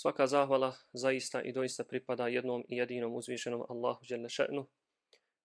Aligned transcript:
Svaka 0.00 0.26
zahvala 0.26 0.72
zaista 0.92 1.42
i 1.42 1.52
doista 1.52 1.84
pripada 1.84 2.28
jednom 2.28 2.64
i 2.68 2.76
jedinom 2.76 3.14
uzvišenom 3.14 3.64
Allahu 3.68 4.04
dželle 4.04 4.28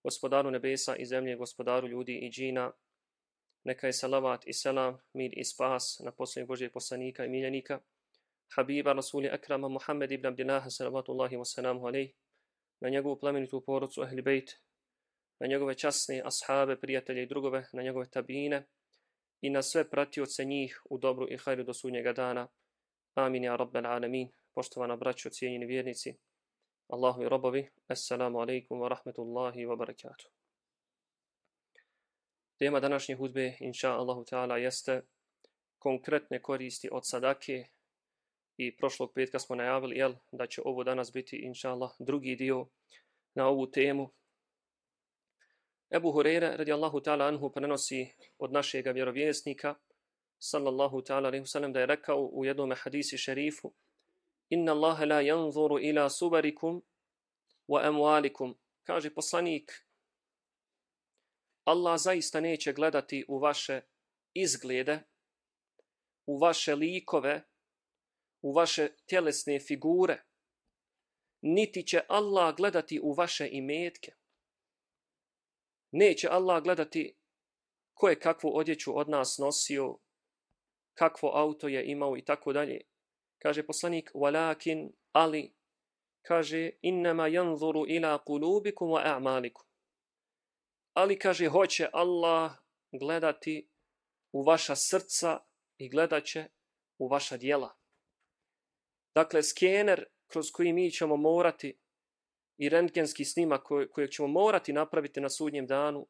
gospodaru 0.04 0.52
nebesa 0.52 0.96
i 0.96 1.06
zemlje, 1.06 1.36
gospodaru 1.36 1.88
ljudi 1.88 2.14
i 2.14 2.30
džina. 2.32 2.72
Neka 3.64 3.88
je 3.88 3.94
salavat 3.94 4.48
i 4.48 4.54
selam, 4.54 4.98
mir 5.14 5.32
i 5.34 5.44
spas 5.46 6.00
na 6.00 6.12
posljednjeg 6.12 6.48
Božijeg 6.48 6.72
poslanika 6.72 7.26
i 7.26 7.30
miljenika, 7.30 7.80
Habiba 8.56 8.94
Rasuli 8.94 9.30
Akrama 9.30 9.68
Muhammed 9.68 10.12
ibn 10.12 10.26
Abdillaha 10.26 10.70
salavatullahi 10.70 11.36
wa 11.36 11.46
salamu 11.46 11.88
alaih, 11.88 12.14
na 12.80 12.90
njegovu 12.90 13.20
plemenitu 13.20 13.62
porodcu 13.62 14.02
Ahli 14.02 14.22
Bejt, 14.22 14.52
na 15.40 15.48
njegove 15.48 15.76
časne 15.76 16.22
ashabe, 16.26 16.80
prijatelje 16.80 17.24
i 17.24 17.28
drugove, 17.28 17.66
na 17.74 17.84
njegove 17.84 18.10
tabine 18.10 18.64
i 19.42 19.50
na 19.50 19.62
sve 19.62 19.90
pratioce 19.90 20.46
njih 20.46 20.82
u 20.90 20.98
dobru 20.98 21.28
i 21.30 21.38
hajru 21.38 21.64
do 21.64 21.74
sudnjega 21.74 22.14
dana. 22.14 22.48
Amin 23.16 23.44
ja 23.44 23.56
rabbel 23.56 23.86
alamin 23.86 24.32
poštovana 24.56 24.96
braćo, 24.96 25.30
cijenjeni 25.30 25.66
vjernici, 25.66 26.16
Allahu 26.88 27.24
i 27.24 27.30
robovi, 27.30 27.70
assalamu 27.88 28.40
alaikum 28.40 28.80
wa 28.80 28.88
rahmetullahi 28.88 29.66
wa 29.66 29.78
barakatuh. 29.78 30.28
Tema 32.60 32.80
današnje 32.80 33.16
hudbe, 33.16 33.58
inša 33.60 33.92
Allahu 33.92 34.24
ta'ala, 34.24 34.58
jeste 34.58 35.02
konkretne 35.80 36.42
koristi 36.42 36.90
od 36.92 37.02
sadake 37.06 37.66
i 38.58 38.78
prošlog 38.78 39.14
petka 39.14 39.40
smo 39.40 39.56
najavili 39.56 39.98
jel, 39.98 40.14
da 40.32 40.48
će 40.48 40.62
ovo 40.66 40.84
danas 40.84 41.12
biti, 41.14 41.38
inša 41.38 41.72
Allah, 41.72 41.92
drugi 42.00 42.36
dio 42.36 42.68
na 43.34 43.48
ovu 43.48 43.72
temu. 43.72 44.10
Ebu 45.92 46.12
Hureyre, 46.12 46.58
radijallahu 46.58 47.00
ta'ala, 47.00 47.28
anhu 47.28 47.50
prenosi 47.50 48.08
od 48.38 48.52
našeg 48.52 48.86
vjerovjesnika, 48.94 49.76
sallallahu 50.40 51.02
ta'ala, 51.02 51.72
da 51.72 51.80
je 51.80 51.86
rekao 51.86 52.30
u 52.34 52.46
jednom 52.46 52.74
hadisi 52.78 53.18
šerifu, 53.18 53.74
inna 54.50 54.72
Allahe 54.72 55.06
la 55.06 55.22
yanzuru 55.22 55.80
ila 55.80 56.10
subarikum 56.10 56.82
wa 57.68 57.84
amwalikum. 57.84 58.56
Kaže 58.84 59.14
poslanik, 59.14 59.72
Allah 61.64 62.00
zaista 62.00 62.40
neće 62.40 62.74
gledati 62.74 63.26
u 63.28 63.40
vaše 63.40 63.82
izglede, 64.34 65.00
u 66.26 66.40
vaše 66.40 66.76
likove, 66.76 67.44
u 68.42 68.54
vaše 68.54 68.90
tjelesne 69.06 69.60
figure, 69.60 70.24
niti 71.42 71.88
će 71.88 72.02
Allah 72.10 72.56
gledati 72.56 73.00
u 73.04 73.14
vaše 73.14 73.50
imetke. 73.52 74.12
Neće 75.92 76.28
Allah 76.28 76.64
gledati 76.64 77.18
ko 77.94 78.10
je 78.10 78.20
kakvu 78.20 78.58
odjeću 78.58 78.98
od 79.00 79.10
nas 79.10 79.38
nosio, 79.38 79.98
kakvo 80.94 81.32
auto 81.34 81.68
je 81.68 81.86
imao 81.86 82.18
i 82.18 82.26
tako 82.26 82.54
dalje 82.54 82.82
kaže 83.40 83.66
poslanik 83.66 84.12
walakin 84.14 84.92
ali 85.12 85.54
kaže 86.22 86.72
innama 86.82 87.28
yanzuru 87.28 87.86
ila 87.88 88.20
qulubikum 88.26 88.90
wa 88.90 89.02
a'malikum. 89.06 89.66
Ali 90.94 91.20
kaže 91.20 91.48
hoće 91.48 91.90
Allah 91.94 92.52
gledati 92.92 93.70
u 94.32 94.44
vaša 94.44 94.76
srca 94.76 95.40
i 95.78 95.90
gledaće 95.90 96.48
u 96.98 97.08
vaša 97.08 97.38
djela. 97.38 97.76
Dakle 99.16 99.44
skener 99.44 100.06
kroz 100.28 100.52
koji 100.52 100.74
mi 100.74 100.92
ćemo 100.92 101.18
morati 101.18 101.80
i 102.58 102.70
rentgenski 102.70 103.26
snimak 103.26 103.64
kojeg 103.92 104.10
ćemo 104.10 104.28
morati 104.28 104.74
napraviti 104.74 105.22
na 105.22 105.30
sudnjem 105.30 105.68
danu 105.68 106.08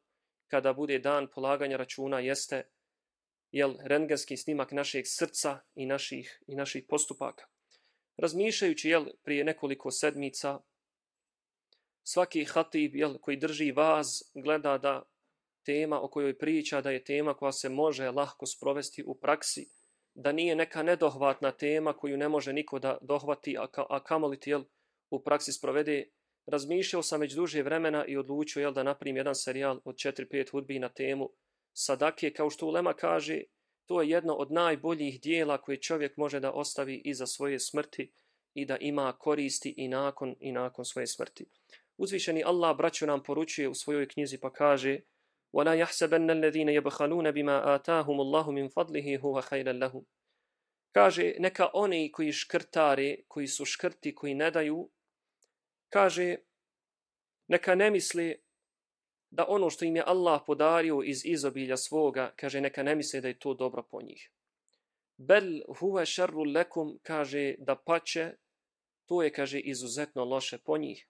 kada 0.48 0.72
bude 0.72 0.98
dan 0.98 1.26
polaganja 1.34 1.76
računa 1.76 2.20
jeste 2.20 2.70
jel, 3.56 3.74
rengenski 3.84 4.36
snimak 4.36 4.72
našeg 4.72 5.04
srca 5.06 5.58
i 5.74 5.86
naših, 5.86 6.42
i 6.46 6.54
naših 6.54 6.84
postupaka. 6.88 7.46
Razmišljajući 8.16 8.88
jel, 8.88 9.06
prije 9.24 9.44
nekoliko 9.44 9.90
sedmica, 9.90 10.60
svaki 12.02 12.44
hatib 12.44 12.96
jel, 12.96 13.18
koji 13.18 13.36
drži 13.36 13.72
vaz 13.72 14.06
gleda 14.34 14.78
da 14.78 15.02
tema 15.64 16.00
o 16.00 16.08
kojoj 16.08 16.38
priča 16.38 16.80
da 16.80 16.90
je 16.90 17.04
tema 17.04 17.34
koja 17.34 17.52
se 17.52 17.68
može 17.68 18.10
lahko 18.10 18.46
sprovesti 18.46 19.04
u 19.06 19.14
praksi, 19.14 19.66
da 20.14 20.32
nije 20.32 20.56
neka 20.56 20.82
nedohvatna 20.82 21.52
tema 21.52 21.92
koju 21.92 22.16
ne 22.16 22.28
može 22.28 22.52
niko 22.52 22.78
da 22.78 22.98
dohvati, 23.00 23.56
a, 23.58 23.66
ka, 23.66 23.86
a 23.90 24.04
kamoliti 24.04 24.50
jel, 24.50 24.64
u 25.10 25.22
praksi 25.22 25.52
sprovede, 25.52 26.04
razmišljao 26.46 27.02
sam 27.02 27.20
već 27.20 27.32
duže 27.32 27.62
vremena 27.62 28.04
i 28.06 28.16
odlučio 28.16 28.60
jel, 28.60 28.72
da 28.72 28.82
naprim 28.82 29.16
jedan 29.16 29.34
serijal 29.34 29.80
od 29.84 29.94
4-5 29.94 30.50
hudbi 30.50 30.78
na 30.78 30.88
temu 30.88 31.30
sadake, 31.75 32.33
kao 32.33 32.49
što 32.49 32.65
Ulema 32.65 32.93
kaže, 32.93 33.41
to 33.85 34.01
je 34.01 34.09
jedno 34.09 34.33
od 34.33 34.51
najboljih 34.51 35.21
dijela 35.21 35.61
koje 35.61 35.81
čovjek 35.81 36.17
može 36.17 36.39
da 36.39 36.51
ostavi 36.51 37.01
iza 37.05 37.27
svoje 37.27 37.59
smrti 37.59 38.11
i 38.53 38.65
da 38.65 38.77
ima 38.77 39.13
koristi 39.13 39.73
i 39.77 39.87
nakon 39.87 40.35
i 40.39 40.51
nakon 40.51 40.85
svoje 40.85 41.07
smrti. 41.07 41.45
Uzvišeni 41.97 42.43
Allah 42.43 42.77
braću 42.77 43.05
nam 43.05 43.23
poručuje 43.23 43.69
u 43.69 43.73
svojoj 43.73 44.07
knjizi 44.07 44.37
pa 44.37 44.53
kaže 44.53 44.99
وَلَا 45.53 45.73
يَحْسَبَنَّ 45.83 46.31
الَّذِينَ 46.31 46.69
يَبْخَلُونَ 46.69 47.31
بِمَا 47.31 47.75
آتَاهُمُ 47.75 48.17
اللَّهُ 48.25 48.51
مِنْ 48.51 48.69
فَضْلِهِ 48.69 49.17
هُوَ 49.23 49.41
خَيْرًا 49.41 49.73
لَهُمْ 49.73 50.03
Kaže, 50.91 51.35
neka 51.39 51.69
oni 51.73 52.11
koji 52.11 52.31
škrtare, 52.31 53.17
koji 53.27 53.47
su 53.47 53.65
škrti, 53.65 54.15
koji 54.15 54.33
ne 54.33 54.51
daju, 54.51 54.89
kaže, 55.89 56.35
neka 57.47 57.75
ne 57.75 57.91
misli 57.91 58.41
da 59.36 59.44
ono 59.48 59.70
što 59.70 59.84
im 59.84 59.96
je 59.96 60.02
Allah 60.06 60.40
podario 60.46 61.02
iz 61.04 61.24
izobilja 61.24 61.76
svoga, 61.76 62.32
kaže, 62.36 62.60
neka 62.60 62.82
ne 62.82 62.94
misle 62.94 63.20
da 63.20 63.28
je 63.28 63.38
to 63.38 63.54
dobro 63.54 63.82
po 63.82 64.02
njih. 64.02 64.30
Bel 65.16 65.60
huve 65.78 66.06
šerru 66.06 66.44
lekum, 66.44 66.98
kaže, 67.02 67.54
da 67.58 67.76
pače, 67.76 68.30
to 69.06 69.22
je, 69.22 69.32
kaže, 69.32 69.60
izuzetno 69.60 70.24
loše 70.24 70.58
po 70.58 70.78
njih. 70.78 71.08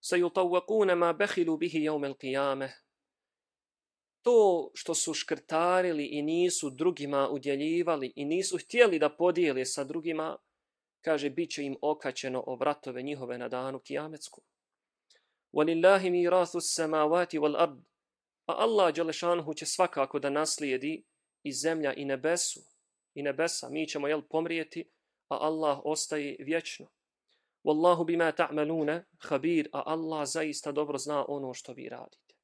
Sa 0.00 0.16
yutawakune 0.16 0.94
ma 0.94 1.12
behilu 1.12 1.56
bihi 1.56 1.82
jaumel 1.82 2.14
qiyame. 2.14 2.68
To 4.22 4.70
što 4.74 4.94
su 4.94 5.14
škrtarili 5.14 6.04
i 6.04 6.22
nisu 6.22 6.70
drugima 6.70 7.28
udjeljivali 7.28 8.12
i 8.16 8.24
nisu 8.24 8.58
htjeli 8.58 8.98
da 8.98 9.08
podijeli 9.08 9.64
sa 9.64 9.84
drugima, 9.84 10.36
kaže, 11.00 11.30
bit 11.30 11.50
će 11.50 11.64
im 11.64 11.76
okačeno 11.82 12.44
o 12.46 12.56
vratove 12.56 13.02
njihove 13.02 13.38
na 13.38 13.48
danu 13.48 13.78
kijametsku. 13.78 14.42
وَلِلَّهِ 15.55 16.09
مِيرَاثُ 16.09 16.55
السَّمَاوَاتِ 16.55 17.35
وَالْأَرْضِ 17.35 17.81
A 18.45 18.53
Allah 18.53 18.93
Đelešanhu 18.93 19.53
će 19.53 19.65
svakako 19.65 20.19
da 20.19 20.29
naslijedi 20.29 21.03
i 21.43 21.53
zemlja 21.53 21.93
i 21.93 22.05
nebesu, 22.05 22.59
i 23.13 23.23
nebesa. 23.23 23.69
Mi 23.69 23.87
ćemo 23.87 24.07
jel 24.07 24.21
pomrijeti, 24.21 24.89
a 25.29 25.37
Allah 25.41 25.79
ostaje 25.83 26.35
vječno. 26.39 26.87
Wallahu 27.63 28.05
bima 28.05 28.31
ta'maluna 28.31 29.03
khabir, 29.17 29.69
a 29.73 29.83
Allah 29.85 30.27
zaista 30.27 30.71
dobro 30.71 30.97
zna 30.97 31.25
ono 31.27 31.53
što 31.53 31.73
vi 31.73 31.89
radite. 31.89 32.35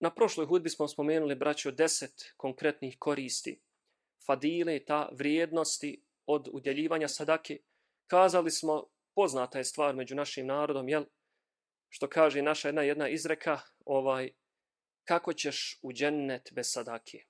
Na 0.00 0.10
prošloj 0.10 0.46
hudbi 0.46 0.70
smo 0.70 0.88
spomenuli, 0.88 1.34
braćo, 1.34 1.70
deset 1.70 2.32
konkretnih 2.36 2.96
koristi, 2.98 3.60
fadile, 4.26 4.84
ta 4.84 5.08
vrijednosti 5.12 6.02
od 6.26 6.48
udjeljivanja 6.52 7.08
sadake. 7.08 7.58
Kazali 8.06 8.50
smo 8.50 8.86
poznata 9.15 9.57
je 9.57 9.63
stvar 9.63 9.95
među 9.95 10.15
našim 10.15 10.47
narodom, 10.47 10.89
jel? 10.89 11.05
Što 11.89 12.09
kaže 12.09 12.41
naša 12.41 12.67
jedna 12.67 12.81
jedna 12.81 13.09
izreka, 13.09 13.59
ovaj, 13.85 14.31
kako 15.03 15.33
ćeš 15.33 15.79
u 15.81 15.93
džennet 15.93 16.49
bez 16.53 16.71
sadake? 16.71 17.25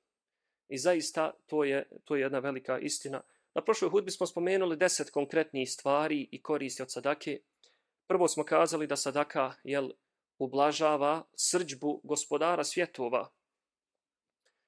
I 0.69 0.77
zaista 0.77 1.33
to 1.45 1.63
je, 1.63 1.89
to 2.03 2.15
je 2.15 2.21
jedna 2.21 2.39
velika 2.39 2.79
istina. 2.79 3.21
Na 3.53 3.61
prošloj 3.61 3.91
hudbi 3.91 4.11
smo 4.11 4.27
spomenuli 4.27 4.77
deset 4.77 5.09
konkretnih 5.09 5.71
stvari 5.71 6.29
i 6.31 6.41
koristi 6.41 6.81
od 6.81 6.91
sadake. 6.91 7.39
Prvo 8.07 8.27
smo 8.27 8.43
kazali 8.43 8.87
da 8.87 8.95
sadaka 8.95 9.53
jel, 9.63 9.89
ublažava 10.37 11.23
srđbu 11.35 12.01
gospodara 12.03 12.63
svjetova. 12.63 13.29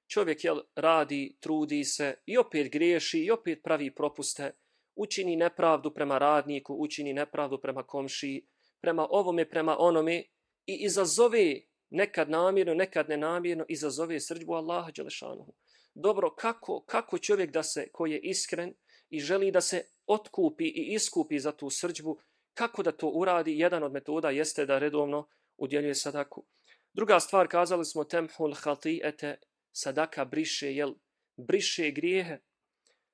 Čovjek 0.07 0.43
jel, 0.43 0.61
radi, 0.75 1.37
trudi 1.39 1.83
se 1.83 2.15
i 2.25 2.37
opet 2.37 2.71
griješi 2.71 3.19
i 3.19 3.31
opet 3.31 3.63
pravi 3.63 3.95
propuste 3.95 4.51
učini 4.95 5.35
nepravdu 5.35 5.93
prema 5.93 6.17
radniku, 6.17 6.75
učini 6.79 7.13
nepravdu 7.13 7.61
prema 7.61 7.83
komšiji, 7.83 8.47
prema 8.81 9.07
ovome, 9.09 9.49
prema 9.49 9.75
onome 9.79 10.23
i 10.65 10.75
izazove 10.85 11.61
nekad 11.89 12.29
namjerno, 12.29 12.73
nekad 12.73 13.09
nenamjerno, 13.09 13.65
izazove 13.69 14.19
srđbu 14.19 14.53
Allaha 14.53 14.91
Đelešanuhu. 14.91 15.53
Dobro, 15.93 16.35
kako, 16.35 16.83
kako 16.85 17.17
čovjek 17.17 17.51
da 17.51 17.63
se, 17.63 17.87
koji 17.91 18.11
je 18.11 18.19
iskren 18.19 18.73
i 19.09 19.19
želi 19.19 19.51
da 19.51 19.61
se 19.61 19.85
otkupi 20.07 20.65
i 20.65 20.93
iskupi 20.93 21.39
za 21.39 21.51
tu 21.51 21.69
srđbu, 21.69 22.19
kako 22.53 22.83
da 22.83 22.91
to 22.91 23.07
uradi? 23.09 23.59
Jedan 23.59 23.83
od 23.83 23.91
metoda 23.91 24.29
jeste 24.29 24.65
da 24.65 24.79
redovno 24.79 25.27
udjeljuje 25.57 25.95
sadaku. 25.95 26.45
Druga 26.93 27.19
stvar, 27.19 27.47
kazali 27.47 27.85
smo 27.85 28.03
temhul 28.03 28.53
hati'ete, 28.53 29.35
sadaka 29.71 30.25
briše, 30.25 30.73
jel, 30.73 30.93
briše 31.37 31.91
grijehe, 31.91 32.39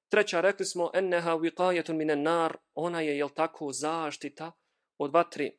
Treća, 0.10 0.42
rekli 0.42 0.66
smo, 0.66 0.92
enneha 0.94 1.36
viqajetun 1.36 1.96
minen 1.96 2.22
nar, 2.22 2.58
ona 2.74 3.02
je, 3.02 3.18
jel 3.18 3.30
tako, 3.30 3.72
zaštita 3.72 4.52
od 4.98 5.14
vatri. 5.14 5.58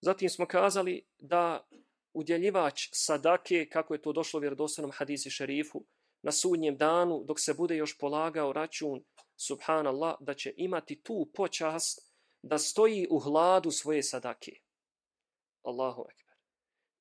Zatim 0.00 0.28
smo 0.28 0.46
kazali 0.46 1.06
da 1.18 1.68
udjeljivač 2.12 2.88
sadake, 2.92 3.68
kako 3.72 3.94
je 3.94 4.02
to 4.02 4.12
došlo 4.12 4.38
u 4.38 4.40
vjerodostanom 4.40 4.90
hadisi 4.94 5.30
šerifu, 5.30 5.84
na 6.22 6.32
sudnjem 6.32 6.76
danu, 6.76 7.24
dok 7.24 7.40
se 7.40 7.54
bude 7.54 7.76
još 7.76 7.98
polagao 7.98 8.52
račun 8.52 9.04
subhanallah, 9.36 10.14
da 10.20 10.34
će 10.34 10.54
imati 10.56 11.02
tu 11.02 11.30
počast 11.34 12.12
da 12.42 12.58
stoji 12.58 13.06
u 13.10 13.18
hladu 13.18 13.70
svoje 13.70 14.02
sadake. 14.02 14.52
Allahu 15.62 16.06
ekber. 16.10 16.36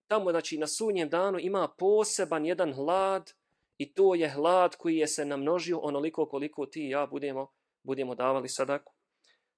Tamo, 0.08 0.32
znači, 0.32 0.58
na 0.58 0.68
sunnjem 0.68 1.10
danu 1.10 1.40
ima 1.40 1.68
poseban 1.78 2.46
jedan 2.46 2.74
hlad 2.74 3.34
i 3.78 3.94
to 3.94 4.16
je 4.16 4.30
hlad 4.30 4.76
koji 4.76 4.98
je 4.98 5.08
se 5.08 5.26
namnožio 5.26 5.80
onoliko 5.80 6.26
koliko 6.26 6.66
ti 6.66 6.82
i 6.88 6.90
ja 6.90 7.08
budemo, 7.08 7.48
budemo 7.84 8.16
davali 8.16 8.50
sadaku. 8.50 8.94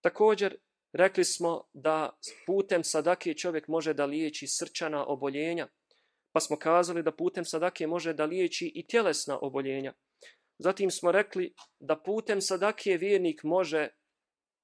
Također, 0.02 0.58
rekli 0.94 1.24
smo 1.24 1.64
da 1.74 2.18
putem 2.46 2.84
sadake 2.84 3.34
čovjek 3.34 3.68
može 3.68 3.94
da 3.94 4.06
liječi 4.06 4.48
srčana 4.48 5.06
oboljenja, 5.06 5.68
pa 6.32 6.40
smo 6.40 6.58
kazali 6.58 7.04
da 7.04 7.12
putem 7.12 7.46
sadake 7.46 7.88
može 7.88 8.14
da 8.14 8.26
liječi 8.26 8.72
i 8.76 8.88
tjelesna 8.88 9.40
oboljenja. 9.42 9.94
Zatim 10.58 10.92
smo 10.92 11.12
rekli 11.12 11.54
da 11.80 12.02
putem 12.02 12.42
sadake 12.42 12.98
vjernik 12.98 13.44
može, 13.44 13.90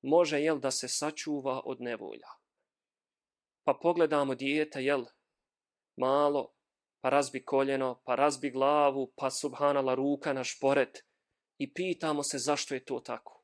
može 0.02 0.42
jel, 0.42 0.60
da 0.60 0.72
se 0.72 0.88
sačuva 0.88 1.62
od 1.66 1.82
nevolja. 1.82 2.28
Pa 3.64 3.74
pogledamo 3.82 4.36
dijete, 4.36 4.84
jel, 4.84 5.06
malo, 5.98 6.54
pa 7.02 7.10
razbi 7.10 7.46
koljeno, 7.46 8.02
pa 8.06 8.16
razbi 8.16 8.50
glavu, 8.50 9.14
pa 9.16 9.30
subhanala 9.32 9.96
ruka 9.96 10.34
na 10.34 10.44
šporet 10.44 11.06
i 11.58 11.74
pitamo 11.74 12.24
se 12.24 12.38
zašto 12.38 12.74
je 12.74 12.86
to 12.86 13.00
tako. 13.00 13.44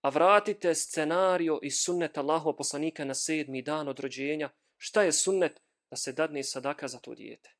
A 0.00 0.08
vratite 0.08 0.74
scenario 0.74 1.58
iz 1.62 1.74
sunneta 1.84 2.20
Allahov 2.20 2.56
poslanika 2.56 3.04
na 3.04 3.14
sedmi 3.14 3.62
dan 3.62 3.88
od 3.88 4.00
rođenja. 4.00 4.50
Šta 4.76 5.02
je 5.02 5.12
sunnet? 5.12 5.60
Da 5.90 5.96
se 5.96 6.12
dadne 6.12 6.42
sadaka 6.42 6.88
za 6.88 6.98
to 6.98 7.14
dijete. 7.14 7.54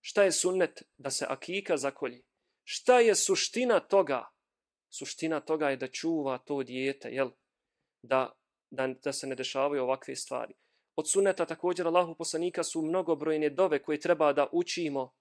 Šta 0.00 0.22
je 0.22 0.32
sunnet? 0.32 0.82
Da 0.96 1.10
se 1.10 1.26
akika 1.28 1.76
zakolji. 1.76 2.24
Šta 2.64 3.00
je 3.00 3.14
suština 3.14 3.80
toga? 3.80 4.24
Suština 4.90 5.40
toga 5.40 5.70
je 5.70 5.76
da 5.76 5.88
čuva 5.88 6.38
to 6.38 6.62
dijete, 6.62 7.08
jel? 7.08 7.30
Da, 8.02 8.32
da, 8.70 8.86
da 9.04 9.12
se 9.12 9.26
ne 9.26 9.34
dešavaju 9.34 9.82
ovakve 9.82 10.16
stvari. 10.16 10.54
Od 10.96 11.10
suneta 11.10 11.46
također 11.46 11.86
Allahu 11.86 12.14
poslanika 12.14 12.62
su 12.62 12.82
mnogobrojne 12.82 13.50
dove 13.50 13.82
koje 13.82 14.00
treba 14.00 14.32
da 14.32 14.46
učimo 14.52 15.12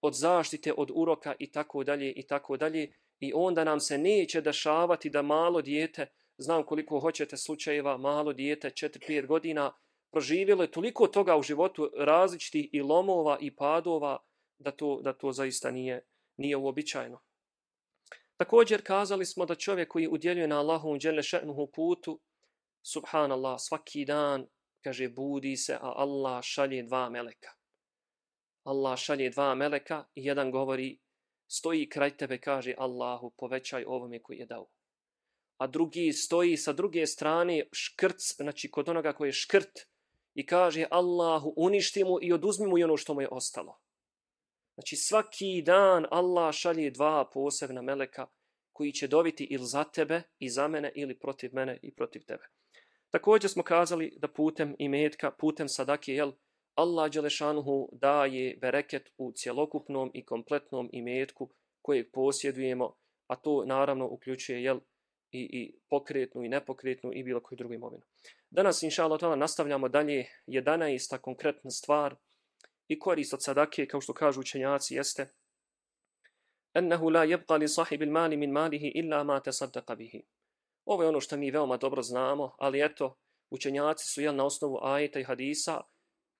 od 0.00 0.14
zaštite, 0.14 0.72
od 0.76 0.90
uroka 0.94 1.34
i 1.38 1.50
tako 1.50 1.84
dalje 1.84 2.12
i 2.12 2.26
tako 2.26 2.56
dalje. 2.56 2.92
I 3.20 3.32
onda 3.34 3.64
nam 3.64 3.80
se 3.80 3.98
neće 3.98 4.40
dešavati 4.40 5.10
da 5.10 5.22
malo 5.22 5.62
dijete, 5.62 6.06
znam 6.36 6.62
koliko 6.62 7.00
hoćete 7.00 7.36
slučajeva, 7.36 7.96
malo 7.96 8.32
dijete, 8.32 8.70
4-5 8.70 9.26
godina, 9.26 9.72
proživjelo 10.10 10.62
je 10.62 10.70
toliko 10.70 11.06
toga 11.06 11.36
u 11.36 11.42
životu 11.42 11.90
različitih 11.96 12.68
i 12.72 12.82
lomova 12.82 13.38
i 13.40 13.56
padova 13.56 14.18
da 14.58 14.70
to, 14.70 15.00
da 15.02 15.12
to 15.12 15.32
zaista 15.32 15.70
nije, 15.70 16.04
nije 16.36 16.56
uobičajeno. 16.56 17.20
Također 18.36 18.82
kazali 18.82 19.26
smo 19.26 19.46
da 19.46 19.54
čovjek 19.54 19.88
koji 19.88 20.08
udjeljuje 20.08 20.48
na 20.48 20.58
Allahovom 20.58 20.98
dželle 20.98 21.22
še'nuhu 21.22 21.70
putu, 21.74 22.20
subhanallah, 22.82 23.56
svaki 23.58 24.04
dan, 24.04 24.46
kaže, 24.84 25.08
budi 25.08 25.56
se, 25.56 25.74
a 25.74 25.92
Allah 25.96 26.42
šalje 26.42 26.82
dva 26.82 27.08
meleka. 27.10 27.50
Allah 28.64 28.98
šalje 28.98 29.30
dva 29.30 29.54
meleka 29.54 30.04
i 30.14 30.24
jedan 30.24 30.50
govori, 30.50 30.98
stoji 31.46 31.88
kraj 31.88 32.16
tebe, 32.16 32.38
kaže 32.38 32.74
Allahu, 32.78 33.30
povećaj 33.36 33.84
ovome 33.86 34.22
koji 34.22 34.38
je 34.38 34.46
dao. 34.46 34.66
A 35.58 35.66
drugi 35.66 36.12
stoji 36.12 36.56
sa 36.56 36.72
druge 36.72 37.06
strane, 37.06 37.68
škrc, 37.72 38.36
znači 38.36 38.70
kod 38.70 38.88
onoga 38.88 39.12
koji 39.12 39.28
je 39.28 39.32
škrt, 39.32 39.88
i 40.34 40.46
kaže 40.46 40.86
Allahu, 40.90 41.54
uništi 41.56 42.04
mu 42.04 42.18
i 42.22 42.32
oduzmi 42.32 42.66
mu 42.66 42.78
i 42.78 42.84
ono 42.84 42.96
što 42.96 43.14
mu 43.14 43.20
je 43.20 43.28
ostalo. 43.30 43.78
Znači 44.74 44.96
svaki 44.96 45.62
dan 45.62 46.06
Allah 46.10 46.54
šalje 46.54 46.90
dva 46.90 47.30
posebna 47.32 47.82
meleka 47.82 48.26
koji 48.72 48.92
će 48.92 49.08
dobiti 49.08 49.44
ili 49.44 49.66
za 49.66 49.84
tebe 49.84 50.22
i 50.38 50.50
za 50.50 50.68
mene 50.68 50.92
ili 50.94 51.18
protiv 51.18 51.50
mene 51.54 51.78
i 51.82 51.94
protiv 51.94 52.24
tebe. 52.24 52.44
Također 53.10 53.50
smo 53.50 53.62
kazali 53.62 54.16
da 54.16 54.28
putem 54.28 54.74
imetka, 54.78 55.30
putem 55.30 55.68
sadake, 55.68 56.12
jel, 56.12 56.32
Allah 56.74 57.10
Đelešanuhu 57.10 57.88
daje 57.92 58.56
bereket 58.56 59.08
u 59.18 59.32
cjelokupnom 59.32 60.10
i 60.14 60.24
kompletnom 60.24 60.90
imetku 60.92 61.50
kojeg 61.82 62.06
posjedujemo, 62.12 62.94
a 63.26 63.36
to 63.36 63.64
naravno 63.64 64.08
uključuje 64.08 64.62
jel, 64.62 64.80
i, 65.30 65.40
i 65.40 65.78
pokretnu 65.90 66.44
i 66.44 66.48
nepokretnu 66.48 67.10
i 67.14 67.22
bilo 67.22 67.40
koju 67.40 67.56
drugu 67.56 67.74
imovinu. 67.74 68.02
Danas, 68.50 68.82
inša 68.82 69.04
Allah, 69.04 69.38
nastavljamo 69.38 69.88
dalje 69.88 70.26
11. 70.46 71.18
konkretna 71.18 71.70
stvar– 71.70 72.16
i 72.88 72.98
korist 72.98 73.34
od 73.34 73.42
sadake, 73.42 73.86
kao 73.86 74.00
što 74.00 74.14
kažu 74.14 74.40
učenjaci, 74.40 74.94
jeste 74.94 75.28
ennehu 76.74 77.10
la 77.10 77.24
jebqa 77.24 77.56
li 77.56 77.68
sahibi 77.68 78.06
mali 78.06 78.36
min 78.36 78.52
malihi 78.52 78.92
illa 78.94 79.24
ma 79.24 79.40
te 79.40 79.52
sadaka 79.52 79.94
bihi. 79.94 80.22
Ovo 80.88 81.02
je 81.02 81.08
ono 81.08 81.20
što 81.20 81.36
mi 81.36 81.50
veoma 81.50 81.76
dobro 81.76 82.02
znamo, 82.02 82.54
ali 82.58 82.84
eto, 82.84 83.16
učenjaci 83.50 84.08
su 84.08 84.20
jel, 84.20 84.36
na 84.36 84.44
osnovu 84.44 84.78
ajeta 84.82 85.20
i 85.20 85.24
hadisa 85.24 85.80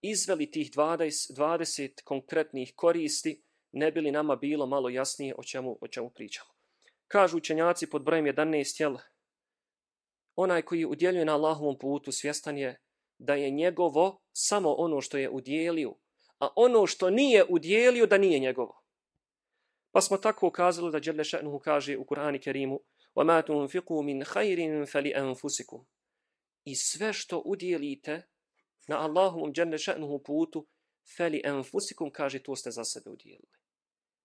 izveli 0.03 0.51
tih 0.51 0.71
20, 0.71 1.37
20 1.37 2.03
konkretnih 2.05 2.73
koristi, 2.77 3.43
ne 3.73 3.91
bi 3.93 4.01
li 4.01 4.11
nama 4.11 4.37
bilo 4.37 4.67
malo 4.67 4.89
jasnije 4.89 5.35
o 5.39 5.43
čemu, 5.43 5.79
o 5.81 5.89
čemu 5.89 6.11
pričamo. 6.11 6.51
Kažu 7.07 7.37
učenjaci 7.37 7.91
pod 7.91 8.05
brojem 8.05 8.25
11, 8.25 8.81
jel, 8.81 8.97
onaj 10.37 10.63
koji 10.63 10.85
udjeljuje 10.85 11.25
na 11.25 11.35
Allahovom 11.35 11.79
putu 11.79 12.13
svjestan 12.13 12.59
je 12.59 12.81
da 13.19 13.35
je 13.35 13.51
njegovo 13.51 14.23
samo 14.33 14.75
ono 14.75 15.01
što 15.01 15.19
je 15.19 15.31
udjelio, 15.31 15.95
a 16.39 16.49
ono 16.57 16.87
što 16.87 17.11
nije 17.11 17.45
udjelio 17.49 18.07
da 18.07 18.19
nije 18.19 18.39
njegovo. 18.39 18.83
Pa 19.93 20.01
smo 20.01 20.17
tako 20.17 20.47
ukazali 20.47 20.93
da 20.93 21.01
Đerle 21.01 21.25
Še'nuhu 21.25 21.61
kaže 21.61 21.99
u 21.99 22.05
Kur'ani 22.05 22.43
Kerimu 22.43 22.81
وَمَا 23.16 23.42
تُنْفِقُوا 23.42 24.04
مِنْ 24.04 24.24
خَيْرٍ 24.24 24.86
فَلِأَنْفُسِكُمْ 24.86 25.86
I 26.66 26.76
sve 26.76 27.14
što 27.14 27.42
udjelite 27.46 28.22
na 28.88 29.00
Allahovom 29.00 29.54
Đele 29.54 29.78
Še'nuhu 29.78 30.24
putu 30.26 30.68
feli 31.18 31.42
enfusikum, 31.46 32.12
kaže, 32.12 32.44
to 32.44 32.56
ste 32.56 32.72
za 32.72 32.84
sebe 32.84 33.10
udjelili. 33.10 33.58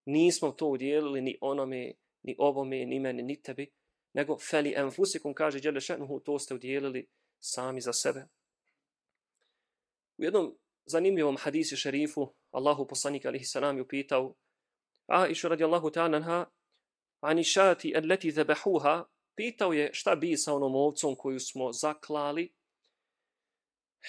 Nismo 0.05 0.51
to 0.51 0.67
udjelili 0.67 1.21
ni 1.21 1.37
onome, 1.41 1.93
ni 2.23 2.35
ovome, 2.37 2.85
ni 2.85 2.99
meni, 2.99 3.23
ni 3.23 3.41
tebi, 3.41 3.71
nego 4.13 4.37
feli 4.37 4.73
enfusikum, 4.77 5.33
kaže 5.33 5.59
Đele 5.59 5.79
Še'nuhu, 5.79 6.23
to 6.23 6.39
ste 6.39 6.53
udjelili 6.53 7.07
sami 7.39 7.81
za 7.81 7.93
sebe. 7.93 8.27
U 10.17 10.23
jednom 10.23 10.57
zanimljivom 10.85 11.37
hadisu 11.39 11.75
šerifu, 11.75 12.33
Allahu 12.51 12.87
poslanik 12.87 13.25
alihi 13.25 13.45
salam 13.45 13.77
ju 13.77 13.87
pitao, 13.87 14.35
Aisha 15.07 15.47
radijallahu 15.47 15.91
ta'ananha, 15.91 16.45
ani 17.24 17.44
šati 17.44 17.94
leti 18.08 18.30
zabahuha, 18.30 19.04
pitao 19.34 19.72
je 19.72 19.90
šta 19.92 20.16
bi 20.16 20.36
sa 20.36 20.54
onom 20.54 20.74
ovcom 20.74 21.16
koju 21.16 21.40
smo 21.40 21.72
zaklali. 21.72 22.52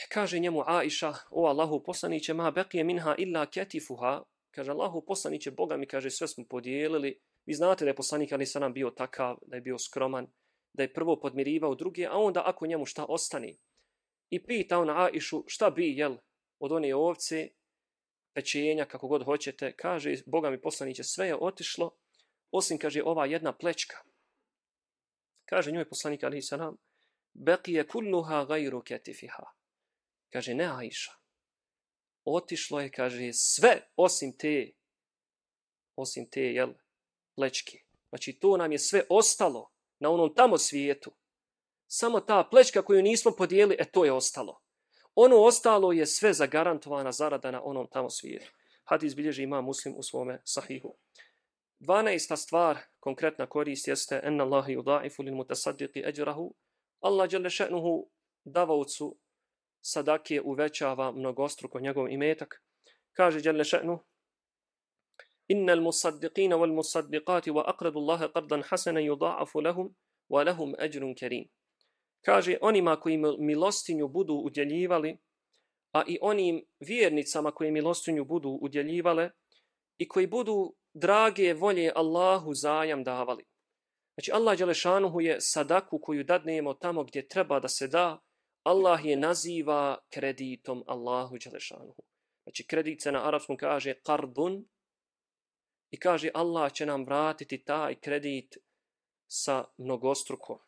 Kaže 0.10 0.40
njemu 0.40 0.64
Aisha, 0.68 1.14
o 1.30 1.46
Allahu 1.46 1.84
poslaniće, 1.84 2.34
ma 2.34 2.52
beqije 2.52 2.84
minha 2.84 3.16
illa 3.18 3.46
ketifuha, 3.46 4.24
kaže 4.52 4.72
Allahu 4.72 5.06
poslaniće, 5.06 5.52
Boga 5.52 5.78
mi 5.78 5.88
kaže, 5.88 6.10
sve 6.10 6.28
smo 6.28 6.44
podijelili. 6.50 7.20
Vi 7.46 7.54
znate 7.54 7.86
da 7.86 7.90
je 7.90 7.96
poslanik 7.96 8.32
ali 8.32 8.46
sa 8.46 8.60
nam 8.60 8.74
bio 8.74 8.90
takav, 8.90 9.38
da 9.48 9.56
je 9.56 9.62
bio 9.62 9.80
skroman, 9.80 10.28
da 10.74 10.84
je 10.84 10.94
prvo 10.94 11.20
podmirivao 11.20 11.76
druge, 11.76 12.06
a 12.06 12.18
onda 12.18 12.44
ako 12.46 12.68
njemu 12.68 12.86
šta 12.86 13.06
ostani. 13.06 13.58
I 14.30 14.44
pita 14.44 14.80
on 14.80 14.90
Aishu, 14.90 15.44
šta 15.48 15.70
bi, 15.70 15.98
jel, 15.98 16.18
od 16.60 16.72
one 16.72 16.96
ovce, 16.96 17.50
pečenja, 18.34 18.86
kako 18.86 19.08
god 19.08 19.24
hoćete, 19.24 19.76
kaže, 19.76 20.16
Boga 20.26 20.50
mi 20.50 20.62
poslaniće, 20.62 21.04
sve 21.04 21.28
je 21.28 21.36
otišlo, 21.36 21.92
osim, 22.52 22.78
kaže, 22.78 23.04
ova 23.04 23.26
jedna 23.26 23.54
plečka. 23.54 23.98
Kaže 25.46 25.72
njoj 25.72 25.90
poslanik, 25.90 26.24
ali 26.24 26.42
se 26.42 26.58
nam, 26.58 26.78
kulluha 27.92 28.46
gajru 28.46 28.82
ketifiha. 28.82 29.44
Kaže, 30.30 30.54
ne 30.54 30.66
Aisha. 30.66 31.12
Otišlo 32.26 32.82
je, 32.82 32.92
kaže, 32.92 33.34
sve 33.34 33.88
osim 33.96 34.38
te, 34.38 34.72
osim 35.96 36.30
te, 36.30 36.42
jel, 36.42 36.74
plečke. 37.36 37.80
Znači, 38.10 38.34
to 38.34 38.58
nam 38.58 38.72
je 38.72 38.80
sve 38.80 39.04
ostalo 39.10 39.72
na 40.00 40.10
onom 40.10 40.36
tamo 40.36 40.58
svijetu. 40.58 41.12
Samo 41.88 42.20
ta 42.20 42.48
plečka 42.52 42.82
koju 42.82 43.02
nismo 43.02 43.32
podijeli, 43.32 43.76
e, 43.80 43.86
to 43.86 44.06
je 44.06 44.12
ostalo. 44.12 44.62
Ono 45.16 45.36
ostalo 45.36 45.92
je 45.92 46.06
sve 46.06 46.34
zagarantovana 46.34 47.12
zarada 47.12 47.52
na 47.52 47.62
onom 47.64 47.88
tamo 47.92 48.10
svijetu. 48.10 48.52
Hadis 48.84 49.16
bilježi 49.16 49.44
ima 49.44 49.62
muslim 49.62 49.96
u 49.98 50.04
svome 50.04 50.42
sahihu. 50.44 50.96
12. 51.86 52.36
stvar, 52.38 52.78
konkretna 53.00 53.46
korist, 53.46 53.88
jeste 53.88 54.22
enna 54.24 54.44
Allahi 54.44 54.78
udaifu 54.78 55.24
lil 55.24 55.36
mutasaddiqi 55.36 56.06
ajrahu. 56.06 56.56
Allah 57.02 57.30
dželle 57.30 57.50
še'nuhu 57.50 58.10
davavcu 58.46 59.18
sadake 59.82 60.42
uvećava 60.42 61.12
mnogostruko 61.12 61.80
njegov 61.80 62.10
imetak. 62.10 62.64
Kaže 63.14 63.40
dželle 63.40 63.64
še'nu, 63.64 64.00
Inna 65.48 65.74
al-musaddiqin 65.74 66.54
wal-musaddiqati 66.58 67.52
wa 67.52 67.64
aqradu 67.70 68.00
Allahe 68.00 68.32
qardan 68.34 68.64
hasana 68.64 69.02
yuda'afu 69.02 69.62
lahum 69.62 69.96
wa 70.30 70.44
lahum 70.44 70.74
ajrun 70.80 71.16
karim. 71.16 71.46
Kaže, 72.26 72.58
onima 72.62 73.00
koji 73.00 73.18
milostinju 73.40 74.08
budu 74.08 74.34
udjeljivali, 74.34 75.18
a 75.92 76.04
i 76.08 76.18
onim 76.22 76.66
vjernicama 76.80 77.52
koji 77.52 77.72
milostinju 77.72 78.26
budu 78.26 78.50
udjeljivale 78.50 79.30
i 79.98 80.08
koji 80.08 80.28
budu 80.28 80.76
drage 80.96 81.54
volje 81.54 81.92
Allahu 81.96 82.54
zajam 82.54 83.04
davali. 83.04 83.44
Znači 84.16 84.32
Allah 84.32 84.58
Đelešanuhu 84.58 85.22
je 85.22 85.42
sadaku 85.42 86.00
koju 86.00 86.24
dadnemo 86.24 86.74
tamo 86.74 87.04
gdje 87.04 87.28
treba 87.28 87.60
da 87.60 87.68
se 87.68 87.88
da, 87.88 88.20
Allah 88.64 89.06
je 89.06 89.16
naziva 89.18 89.98
kreditom 90.10 90.84
Allahu 90.88 91.38
Đelešanuhu. 91.44 92.04
Znači 92.44 92.68
kredit 92.68 93.02
se 93.02 93.12
na 93.12 93.28
arapskom 93.28 93.58
kaže 93.58 93.94
kardun 93.94 94.66
i 95.92 96.00
kaže 96.00 96.30
Allah 96.34 96.74
će 96.74 96.86
nam 96.86 97.06
vratiti 97.06 97.64
taj 97.64 97.96
kredit 97.96 98.58
sa 99.28 99.66
mnogostruko. 99.78 100.66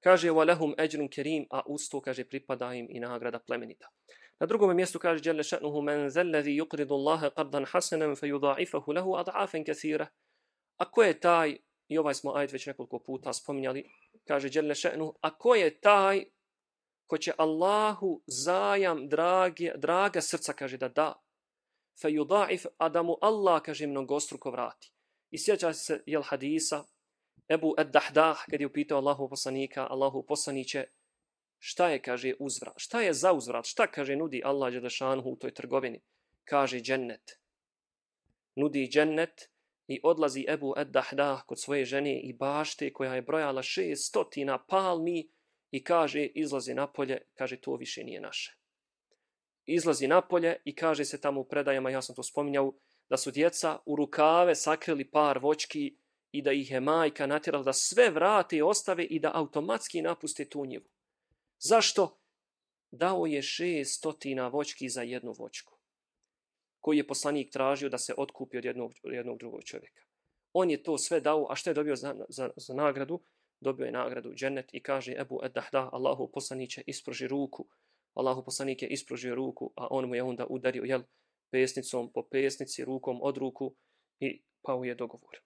Kaže 0.00 0.30
walahum 0.30 0.74
ajrun 0.78 1.08
kerim, 1.08 1.46
a 1.50 1.62
usto 1.66 2.00
kaže 2.00 2.24
pripada 2.24 2.74
im 2.74 2.86
i 2.90 3.00
nagrada 3.00 3.38
plemenita. 3.38 3.88
Na 4.40 4.46
drugom 4.46 4.76
mjestu 4.76 4.98
kaže 4.98 5.22
dželle 5.22 5.42
še'nuhu 5.42 5.82
men 5.82 6.10
zellezi 6.10 6.50
yuqridu 6.50 6.94
Allahe 6.94 7.30
qardan 7.30 7.66
hasanan 7.66 8.16
fayudha'ifahu 8.16 8.92
lehu 8.92 9.16
ad'afan 9.18 9.64
kathira. 9.66 10.06
A 10.78 10.90
ko 10.90 11.02
je 11.02 11.20
taj 11.20 11.58
i 11.88 11.98
ovaj 11.98 12.14
smo 12.14 12.34
ajet 12.34 12.52
već 12.52 12.66
nekoliko 12.66 12.98
puta 12.98 13.32
spominjali, 13.32 13.84
kaže 14.26 14.48
dželle 14.48 14.74
šanu, 14.74 15.14
a 15.20 15.30
ko 15.38 15.54
je 15.54 15.80
taj 15.80 16.24
ko 17.06 17.18
će 17.18 17.32
Allahu 17.38 18.22
zajam 18.26 19.08
dragi, 19.08 19.70
draga 19.76 20.20
srca 20.20 20.52
kaže 20.52 20.76
da 20.76 20.88
da 20.88 21.14
fayudha'if 22.02 22.66
adamu 22.78 23.16
Allah 23.20 23.62
kaže 23.62 23.86
mnogostruko 23.86 24.50
vrati. 24.50 24.92
I 25.30 25.38
sjeća 25.38 25.72
se 25.72 26.02
jel 26.06 26.22
hadisa 26.22 26.84
Ebu 27.48 27.74
Ed-Dahdah, 27.78 28.36
kad 28.50 28.60
je 28.60 28.66
upitao 28.66 28.98
Allahu 28.98 29.28
poslanika, 29.28 29.86
Allahu 29.90 30.22
poslaniće, 30.22 30.84
šta 31.58 31.88
je, 31.88 32.02
kaže, 32.02 32.34
uzvrat? 32.38 32.74
Šta 32.76 33.00
je 33.00 33.12
za 33.12 33.32
uzvrat? 33.32 33.66
Šta, 33.66 33.86
kaže, 33.86 34.16
nudi 34.16 34.42
Allah 34.44 34.72
Đelešanhu 34.72 35.30
u 35.30 35.36
toj 35.36 35.54
trgovini? 35.54 36.00
Kaže, 36.44 36.80
džennet. 36.80 37.38
Nudi 38.56 38.88
džennet 38.88 39.50
i 39.86 40.00
odlazi 40.02 40.44
Ebu 40.48 40.74
Ed-Dahdah 40.76 41.42
kod 41.46 41.60
svoje 41.60 41.84
žene 41.84 42.20
i 42.20 42.32
bašte 42.32 42.92
koja 42.92 43.14
je 43.14 43.22
brojala 43.22 43.62
šest 43.62 44.08
stotina 44.08 44.58
palmi 44.58 45.28
i 45.70 45.84
kaže, 45.84 46.24
izlazi 46.24 46.74
napolje, 46.74 47.18
kaže, 47.34 47.60
to 47.60 47.76
više 47.76 48.04
nije 48.04 48.20
naše. 48.20 48.56
Izlazi 49.64 50.06
napolje 50.06 50.56
i 50.64 50.74
kaže 50.74 51.04
se 51.04 51.20
tamo 51.20 51.40
u 51.40 51.44
predajama, 51.44 51.90
ja 51.90 52.02
sam 52.02 52.14
to 52.14 52.22
spominjao, 52.22 52.72
da 53.08 53.16
su 53.16 53.30
djeca 53.30 53.78
u 53.86 53.96
rukave 53.96 54.54
sakrili 54.54 55.10
par 55.10 55.38
vočki 55.38 55.96
i 56.32 56.42
da 56.42 56.52
ih 56.52 56.70
je 56.70 56.80
majka 56.80 57.26
natjerala 57.26 57.64
da 57.64 57.72
sve 57.72 58.10
vrate 58.10 58.56
i 58.56 58.62
ostave 58.62 59.04
i 59.04 59.20
da 59.20 59.30
automatski 59.34 60.02
napuste 60.02 60.44
tu 60.44 60.66
njivu. 60.66 60.84
Zašto? 61.58 62.18
Dao 62.90 63.26
je 63.26 63.42
šest 63.42 63.98
stotina 63.98 64.48
voćki 64.48 64.88
za 64.88 65.02
jednu 65.02 65.34
voćku 65.38 65.78
koju 66.80 66.96
je 66.96 67.06
poslanik 67.06 67.50
tražio 67.52 67.88
da 67.88 67.98
se 67.98 68.14
otkupi 68.16 68.58
od 68.58 68.64
jednog, 68.64 68.92
od 69.02 69.12
jednog 69.12 69.38
drugog 69.38 69.64
čovjeka. 69.64 70.02
On 70.52 70.70
je 70.70 70.82
to 70.82 70.98
sve 70.98 71.20
dao, 71.20 71.46
a 71.50 71.54
što 71.54 71.70
je 71.70 71.74
dobio 71.74 71.96
za, 71.96 72.14
za, 72.28 72.50
za 72.56 72.74
nagradu? 72.74 73.20
Dobio 73.60 73.84
je 73.84 73.92
nagradu 73.92 74.32
džennet 74.34 74.74
i 74.74 74.82
kaže 74.82 75.14
Ebu 75.18 75.40
Edahda, 75.44 75.90
Allahu 75.92 76.30
poslaniće 76.32 76.82
ispruži 76.86 77.28
ruku. 77.28 77.66
Allahu 78.14 78.44
poslanik 78.44 78.82
je 78.82 78.88
ispružio 78.88 79.34
ruku, 79.34 79.72
a 79.76 79.86
on 79.90 80.08
mu 80.08 80.14
je 80.14 80.22
onda 80.22 80.46
udario 80.46 80.84
jel, 80.84 81.02
pesnicom 81.50 82.12
po 82.12 82.22
pesnici, 82.22 82.84
rukom 82.84 83.18
od 83.22 83.36
ruku 83.36 83.74
i 84.20 84.42
pao 84.62 84.84
je 84.84 84.94
dogovor. 84.94 85.36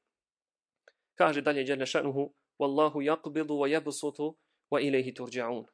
Kaže 1.15 1.43
dalje 1.43 1.67
Jalla 1.67 1.87
šanuhu, 1.87 2.35
Wallahu 2.59 3.03
yaqbidu 3.03 3.59
wa 3.59 3.69
yabsutu 3.69 4.35
wa 4.71 4.81
ilayhi 4.81 5.15
turja'un 5.15 5.67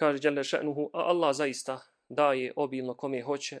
kaže 0.00 0.18
Đele 0.18 0.40
še'nuhu, 0.40 0.88
a 0.92 1.12
Allah 1.12 1.36
zaista 1.36 1.80
daje 2.08 2.52
obilno 2.56 2.94
kome 2.94 3.22
hoće 3.22 3.60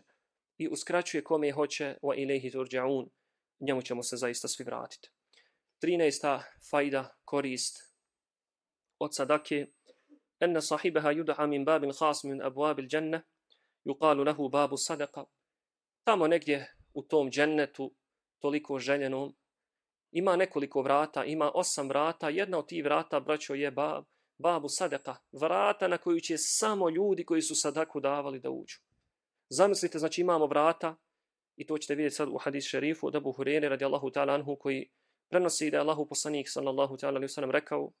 i 0.58 0.68
uskraćuje 0.68 1.24
kome 1.24 1.52
hoće, 1.52 1.96
wa 2.02 2.14
ilaihi 2.16 2.50
turja'un, 2.50 3.08
njemu 3.60 3.82
ćemo 3.82 4.02
se 4.02 4.16
zaista 4.16 4.48
svi 4.48 4.64
vratiti. 4.64 5.10
13. 5.82 6.40
fajda, 6.70 7.16
korist 7.24 7.76
od 8.98 9.14
sadake, 9.14 9.66
enne 10.40 10.60
sahibaha 10.60 11.12
yud'a 11.12 11.46
min 11.46 11.64
babin 11.64 11.92
khas 11.92 12.24
min 12.24 12.42
abuabil 12.42 12.88
dženne, 12.88 13.22
yuqalu 13.84 14.24
lahu 14.26 14.48
babu 14.48 14.76
sadaka. 14.76 15.24
Tamo 16.04 16.26
negdje 16.26 16.72
u 16.94 17.02
tom 17.02 17.30
džennetu, 17.30 17.94
toliko 18.38 18.78
željenom, 18.78 19.36
ima 20.12 20.36
nekoliko 20.36 20.82
vrata, 20.82 21.24
ima 21.24 21.50
osam 21.54 21.88
vrata, 21.88 22.28
jedna 22.28 22.58
od 22.58 22.68
tih 22.68 22.84
vrata, 22.84 23.20
braćo, 23.20 23.54
je 23.54 23.70
bab, 23.70 24.04
babu 24.40 24.68
sadaka, 24.68 25.16
vrata 25.32 25.88
na 25.88 25.98
koju 25.98 26.20
će 26.20 26.38
samo 26.38 26.90
ljudi 26.90 27.24
koji 27.24 27.42
su 27.42 27.54
sadaku 27.54 28.00
davali 28.00 28.40
da 28.40 28.50
uđu. 28.50 28.78
Zamislite, 29.48 29.98
znači 29.98 30.20
imamo 30.20 30.46
vrata, 30.46 30.96
i 31.56 31.66
to 31.66 31.78
ćete 31.78 31.94
vidjeti 31.94 32.16
sad 32.16 32.28
u 32.28 32.38
hadis 32.38 32.64
šerifu 32.64 33.06
od 33.06 33.16
Abu 33.16 33.32
Hurere 33.32 33.68
radijallahu 33.68 34.10
ta'ala 34.10 34.34
anhu 34.34 34.56
koji 34.56 34.90
prenosi 35.28 35.70
da 35.70 35.76
je 35.76 35.80
Allahu 35.80 36.06
poslanik 36.08 36.48
sallallahu 36.48 36.96
ta'ala 36.96 37.16
alaihi 37.16 37.28
sallam 37.28 37.50
rekao 37.50 37.92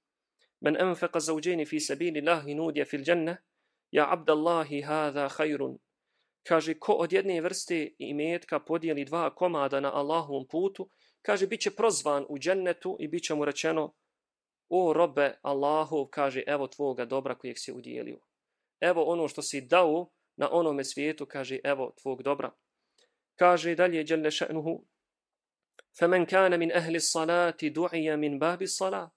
Men 0.60 0.76
enfeqa 0.76 1.20
zauđeni 1.20 1.66
fi 1.66 1.80
sabili 1.80 2.20
lahi 2.20 2.54
nudija 2.54 2.84
fil 2.84 3.02
dženne, 3.02 3.36
ja 3.90 4.12
abdallahi 4.12 4.80
hada 4.80 5.28
hajrun. 5.28 5.78
Kaže, 6.46 6.74
ko 6.78 6.92
od 6.92 7.12
jedne 7.12 7.40
vrste 7.40 7.94
imetka 7.98 8.60
podijeli 8.60 9.04
dva 9.04 9.34
komada 9.34 9.80
na 9.80 9.94
Allahovom 9.94 10.46
putu, 10.48 10.90
kaže, 11.22 11.46
bit 11.46 11.60
će 11.60 11.70
prozvan 11.70 12.26
u 12.28 12.38
džennetu 12.38 12.96
i 13.00 13.08
bit 13.08 13.24
će 13.24 13.34
mu 13.34 13.44
rečeno, 13.44 13.92
o 14.69 14.93
robe 14.93 15.39
Allahov, 15.41 16.07
kaže, 16.09 16.43
evo 16.47 16.67
tvoga 16.67 17.05
dobra 17.05 17.35
kojeg 17.35 17.55
si 17.59 17.71
udjelio. 17.71 18.19
Evo 18.79 19.03
ono 19.03 19.27
što 19.27 19.41
si 19.41 19.61
dao 19.61 20.09
na 20.35 20.49
onome 20.51 20.83
svijetu, 20.83 21.25
kaže, 21.25 21.59
evo 21.63 21.93
tvog 22.01 22.23
dobra. 22.23 22.51
Kaže 23.35 23.75
dalje, 23.75 24.03
djelle 24.03 24.31
še'nuhu, 24.31 24.81
فَمَنْ 25.99 26.25
كَانَ 26.25 26.57
مِنْ 26.57 26.71
أَهْلِ 26.71 26.95
الصَّلَاةِ 26.95 27.71
دُعِيَ 27.71 28.17
مِنْ 28.17 28.39
بَابِ 28.39 28.61
الصَّلَاةِ 28.61 29.09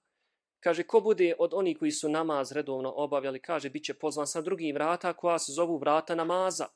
Kaže, 0.60 0.82
ko 0.82 1.00
bude 1.00 1.34
od 1.38 1.54
onih 1.54 1.78
koji 1.78 1.90
su 1.90 2.08
namaz 2.08 2.52
redovno 2.52 2.92
obavljali, 2.96 3.40
kaže, 3.40 3.70
bit 3.70 3.84
će 3.84 3.94
pozvan 3.94 4.26
sa 4.26 4.40
drugih 4.40 4.74
vrata 4.74 5.12
koja 5.12 5.38
se 5.38 5.52
zovu 5.52 5.78
vrata 5.78 6.14
namaza 6.14 6.66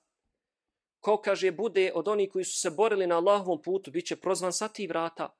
ko 1.02 1.19
kaže 1.19 1.50
bude 1.50 1.92
od 1.95 2.09
onih 2.09 2.31
koji 2.31 2.45
su 2.45 2.59
se 2.59 2.71
borili 2.71 3.07
na 3.07 3.16
Allahovom 3.16 3.62
putu, 3.62 3.90
bit 3.90 4.07
će 4.07 4.16
prozvan 4.16 4.52
sa 4.52 4.69
ti 4.69 4.87
vrata. 4.87 5.35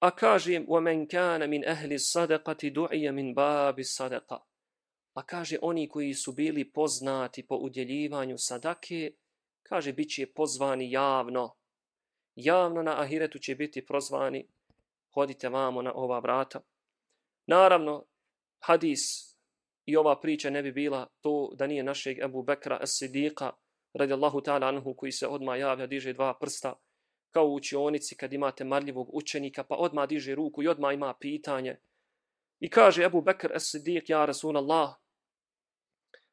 A 0.00 0.10
kaže, 0.10 0.64
وَمَنْ 0.68 1.06
كَانَ 1.06 1.50
مِنْ 1.50 1.64
أَهْلِ 1.64 1.92
الصَّدَقَةِ 1.92 2.68
دُعِيَ 2.68 3.12
مِنْ 3.12 3.34
بَابِ 3.34 3.78
الصَّدَقَ 3.78 4.38
A 5.14 5.22
kaže, 5.22 5.58
oni 5.62 5.88
koji 5.88 6.14
su 6.14 6.32
bili 6.32 6.72
poznati 6.72 7.46
po 7.46 7.56
udjeljivanju 7.56 8.38
sadake, 8.38 9.12
kaže, 9.62 9.92
bit 9.92 10.10
će 10.10 10.26
pozvani 10.26 10.90
javno. 10.90 11.54
Javno 12.34 12.82
na 12.82 13.00
ahiretu 13.00 13.38
će 13.38 13.54
biti 13.54 13.86
prozvani, 13.86 14.46
hodite 15.10 15.48
vamo 15.48 15.82
na 15.82 15.92
ova 15.94 16.18
vrata. 16.18 16.60
Naravno, 17.46 18.04
hadis 18.58 19.00
i 19.86 19.96
ova 19.96 20.20
priča 20.20 20.50
ne 20.50 20.62
bi 20.62 20.72
bila 20.72 21.06
to 21.20 21.52
da 21.54 21.66
nije 21.66 21.82
našeg 21.82 22.18
Ebu 22.18 22.42
Bekra 22.42 22.78
as-Siddiqa, 22.82 23.50
radijallahu 23.92 24.40
ta'ala 24.40 24.68
anhu 24.68 24.94
koji 24.94 25.12
se 25.12 25.26
odma 25.26 25.56
javlja, 25.56 25.86
diže 25.86 26.12
dva 26.12 26.34
prsta, 26.34 26.74
kao 27.35 27.47
u 27.47 27.55
učionici 27.55 28.15
kad 28.15 28.33
imate 28.33 28.63
marljivog 28.63 29.09
učenika, 29.13 29.63
pa 29.63 29.75
odma 29.75 30.05
diže 30.05 30.35
ruku 30.35 30.63
i 30.63 30.67
odma 30.67 30.93
ima 30.93 31.13
pitanje. 31.19 31.77
I 32.59 32.69
kaže 32.69 33.03
Abu 33.05 33.21
Bekr 33.21 33.51
as-Siddiq, 33.51 34.11
ja 34.11 34.25
Rasulallah, 34.25 34.93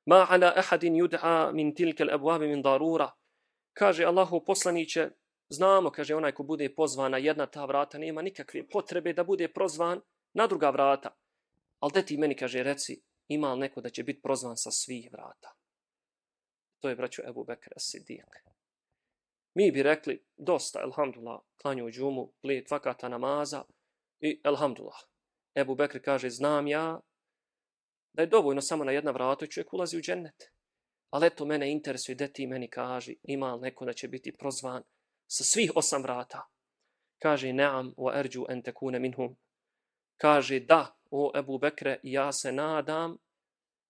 ma 0.06 0.26
ala 0.30 0.52
ahadin 0.56 0.94
yud'a 0.94 1.52
min 1.52 1.74
tilke 1.74 2.04
al-abwab 2.04 2.46
min 2.46 2.62
darura. 2.62 3.10
Kaže 3.72 4.04
Allahu 4.04 4.44
poslaniće, 4.44 5.08
znamo, 5.48 5.90
kaže 5.90 6.14
onaj 6.14 6.32
ko 6.32 6.42
bude 6.42 6.70
pozvan 6.74 7.10
na 7.10 7.18
jedna 7.18 7.46
ta 7.46 7.64
vrata, 7.64 7.98
nema 7.98 8.22
nikakve 8.22 8.62
potrebe 8.68 9.12
da 9.12 9.24
bude 9.24 9.48
prozvan 9.48 10.00
na 10.34 10.46
druga 10.46 10.70
vrata. 10.70 11.16
Ali 11.80 11.92
da 11.92 12.02
ti 12.02 12.16
meni 12.16 12.36
kaže 12.36 12.62
reci, 12.62 13.02
ima 13.28 13.54
li 13.54 13.60
neko 13.60 13.80
da 13.80 13.90
će 13.90 14.02
biti 14.02 14.22
prozvan 14.22 14.56
sa 14.56 14.70
svih 14.70 15.10
vrata? 15.12 15.50
To 16.80 16.88
je 16.88 16.96
braćo 16.96 17.22
Ebu 17.28 17.44
Bekra 17.44 17.76
Siddiq. 17.76 18.51
Mi 19.54 19.70
bi 19.70 19.82
rekli, 19.82 20.24
dosta, 20.36 20.80
elhamdulillah, 20.80 21.40
klanju 21.62 21.90
džumu, 21.90 22.32
pet 22.42 22.70
vakata 22.70 23.08
namaza 23.08 23.64
i 24.20 24.40
elhamdulillah. 24.44 25.00
Ebu 25.54 25.74
Bekri 25.74 26.02
kaže, 26.02 26.30
znam 26.30 26.66
ja 26.66 27.00
da 28.12 28.22
je 28.22 28.26
dovoljno 28.26 28.60
samo 28.60 28.84
na 28.84 28.92
jedna 28.92 29.10
vrata 29.10 29.44
i 29.44 29.48
čovjek 29.48 29.72
ulazi 29.72 29.98
u 29.98 30.00
džennet. 30.00 30.52
Ali 31.10 31.26
eto, 31.26 31.44
mene 31.44 31.72
interesuje, 31.72 32.14
da 32.14 32.28
ti 32.28 32.46
meni 32.46 32.70
kaži, 32.70 33.16
ima 33.22 33.54
li 33.54 33.60
neko 33.60 33.84
da 33.84 33.92
će 33.92 34.08
biti 34.08 34.32
prozvan 34.32 34.82
sa 35.26 35.44
svih 35.44 35.72
osam 35.74 36.02
vrata? 36.02 36.42
Kaže, 37.22 37.52
neam, 37.52 37.94
wa 37.96 38.18
erđu 38.18 38.44
en 38.48 38.62
tekune 38.62 38.98
minhum. 38.98 39.36
Kaže, 40.16 40.60
da, 40.60 40.96
o 41.10 41.32
Ebu 41.38 41.58
Bekre, 41.58 42.00
ja 42.02 42.32
se 42.32 42.52
nadam 42.52 43.16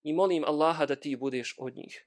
i 0.03 0.13
molim 0.13 0.45
Allaha 0.45 0.87
da 0.87 0.97
ti 0.97 1.17
budeš 1.17 1.55
od 1.59 1.77
njih. 1.77 2.07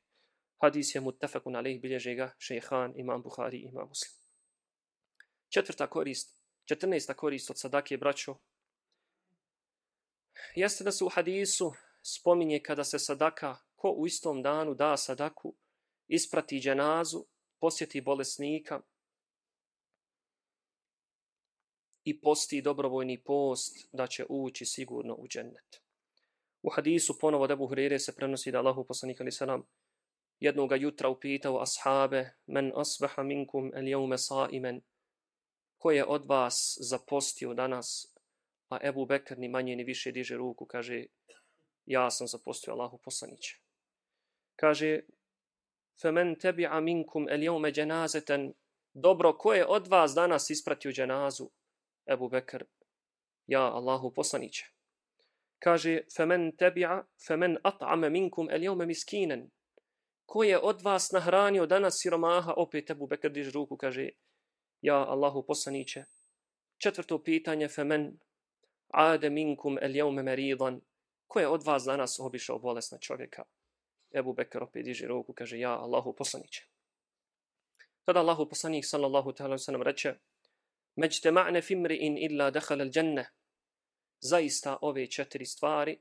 Hadis 0.65 0.95
je 0.95 1.01
mutafakun 1.01 1.55
alaih 1.55 1.81
bilježe 1.81 2.15
ga 2.15 2.31
šejhan 2.38 2.93
imam 2.98 3.22
Buhari 3.22 3.57
imam 3.57 3.88
Muslim. 3.88 4.12
Četvrta 5.50 5.88
korist, 5.88 6.41
četrnesta 6.65 7.13
korist 7.13 7.50
od 7.50 7.60
sadake, 7.60 7.98
braćo, 7.98 8.38
jeste 10.55 10.84
da 10.84 10.91
se 10.91 11.03
u 11.03 11.10
hadisu 11.10 11.72
spominje 12.01 12.60
kada 12.63 12.84
se 12.84 13.00
sadaka, 13.00 13.57
ko 13.75 13.89
u 13.89 14.07
istom 14.07 14.41
danu 14.41 14.74
da 14.74 14.98
sadaku, 14.98 15.55
isprati 16.07 16.60
dženazu, 16.60 17.25
posjeti 17.60 18.01
bolesnika, 18.01 18.81
i 22.03 22.22
posti 22.22 22.62
dobrovoljni 22.62 23.24
post 23.24 23.89
da 23.91 24.07
će 24.07 24.25
ući 24.29 24.65
sigurno 24.65 25.13
u 25.13 25.27
džennet. 25.27 25.81
U 26.62 26.69
hadisu 26.69 27.19
ponovo 27.19 27.48
Debu 27.48 27.67
Hurire 27.67 28.00
se 28.00 28.15
prenosi 28.15 28.51
da 28.51 28.60
Allahu 28.60 28.86
poslanik 28.88 29.22
ali 29.22 29.31
salam 29.31 29.67
jednog 30.39 30.72
jutra 30.82 31.10
upitao 31.10 31.62
ashabe 31.62 32.30
men 32.48 32.72
asbaha 32.75 33.24
minkum 33.24 33.72
el 33.75 33.88
jeume 33.88 34.18
saimen? 34.18 34.82
Ko 35.77 35.92
je 35.92 36.06
od 36.06 36.25
vas 36.25 36.77
zapostio 36.82 37.54
danas 37.54 38.15
a 38.70 38.80
Ebu 38.88 39.06
Bekr 39.06 39.38
ni 39.38 39.48
manje 39.48 39.75
ni 39.75 39.84
više 39.84 40.12
diže 40.12 40.38
ruku? 40.38 40.65
Kaže 40.65 41.06
ja 41.86 42.12
sam 42.12 42.27
zapostio 42.27 42.74
Allahu 42.74 42.98
poslaniće. 42.98 43.60
Kaže 44.56 45.00
femen 46.01 46.36
tebi'a 46.36 46.82
minkum 46.82 47.30
el 47.30 47.44
jeume 47.44 47.72
dženazeten? 47.72 48.54
Dobro 48.94 49.38
ko 49.38 49.54
je 49.54 49.65
od 49.65 49.88
vas 49.88 50.13
danas 50.13 50.50
ispratio 50.50 50.92
dženazu? 50.92 51.50
Ebu 52.08 52.30
Bekr. 52.30 52.63
Ja 53.48 53.62
Allahu 53.62 54.13
poslaniće. 54.13 54.75
Kaže 55.60 56.01
femen 56.15 56.51
tabi'a 56.51 57.04
femen 57.27 57.58
at'ama 57.63 58.10
minkum 58.10 58.48
al-yawma 58.48 58.86
miskinan 58.86 59.50
ko 60.25 60.44
je 60.44 60.60
od 60.60 60.82
vas 60.82 61.12
nahranio 61.12 61.65
danas 61.65 61.94
siromaha? 62.01 62.53
Opet 62.58 62.91
Abu 62.91 63.08
Bekr 63.08 63.29
diže 63.29 63.51
ruku 63.51 63.77
kaže 63.77 64.10
ja 64.82 65.05
Allahu 65.05 65.44
poslanice 65.48 66.05
četvrto 66.77 67.24
pitanje 67.24 67.67
femen 67.67 68.20
ade 68.88 69.29
minkum 69.29 69.77
el 69.82 69.96
jaume 69.96 70.24
maridan 70.24 70.82
ko 71.27 71.39
je 71.39 71.48
od 71.48 71.63
vas 71.63 71.84
danas 71.84 72.20
obišao 72.20 72.60
bolesna 72.60 72.98
čovjeka? 72.98 73.44
Abu 74.15 74.34
Bekr 74.34 74.63
opet 74.63 74.86
diže 74.86 75.08
ruku 75.08 75.34
kaže 75.34 75.60
ja 75.60 75.77
Allahu 75.77 76.13
poslanice 76.13 76.62
tada 78.05 78.20
Allahu 78.20 78.50
poslanik 78.50 78.86
sallallahu 78.86 79.34
ta'ala 79.34 79.58
sallam 79.58 79.82
reče 79.82 80.15
međtema'ne 80.96 81.62
fimri'in 81.62 82.17
illa 82.17 82.51
dakhala 82.51 82.84
al-jannah 82.84 83.25
zaista 84.22 84.77
ove 84.82 85.08
četiri 85.08 85.46
stvari 85.46 86.00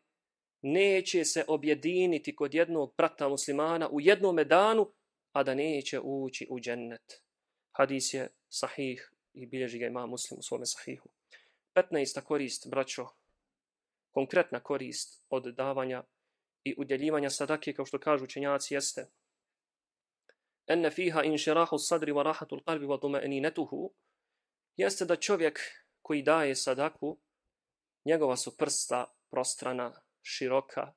neće 0.66 1.24
se 1.24 1.44
objediniti 1.48 2.36
kod 2.36 2.54
jednog 2.54 2.94
brata 2.96 3.28
muslimana 3.28 3.88
u 3.88 4.00
jednom 4.00 4.36
danu, 4.36 4.92
a 5.32 5.42
da 5.42 5.54
neće 5.54 6.00
ući 6.00 6.46
u 6.50 6.60
džennet. 6.60 7.22
Hadis 7.72 8.14
je 8.14 8.28
sahih 8.48 9.12
i 9.34 9.46
bilježi 9.46 9.78
ga 9.78 9.86
ima 9.86 10.06
muslim 10.06 10.38
u 10.38 10.42
svome 10.42 10.66
sahihu. 10.66 11.08
15. 11.74 12.20
korist, 12.20 12.68
braćo, 12.70 13.06
konkretna 14.10 14.60
korist 14.60 15.24
od 15.28 15.54
davanja 15.54 16.04
i 16.64 16.74
udjeljivanja 16.78 17.30
sadake, 17.30 17.72
kao 17.72 17.86
što 17.86 17.98
kažu 17.98 18.24
učenjaci, 18.24 18.74
jeste 18.74 19.06
enne 20.66 20.90
fiha 20.90 21.22
inširahu 21.22 21.78
sadri 21.78 22.12
wa 22.12 22.22
rahatul 22.22 22.62
qalbi 22.64 22.86
wa 22.86 22.98
tuma'ininatuhu 23.00 23.90
jeste 24.76 25.04
da 25.04 25.16
čovjek 25.16 25.60
koji 26.02 26.22
daje 26.22 26.54
sadaku 26.54 27.18
njegova 28.04 28.36
su 28.36 28.56
prsta 28.56 29.14
prostrana, 29.30 29.92
široka. 30.23 30.93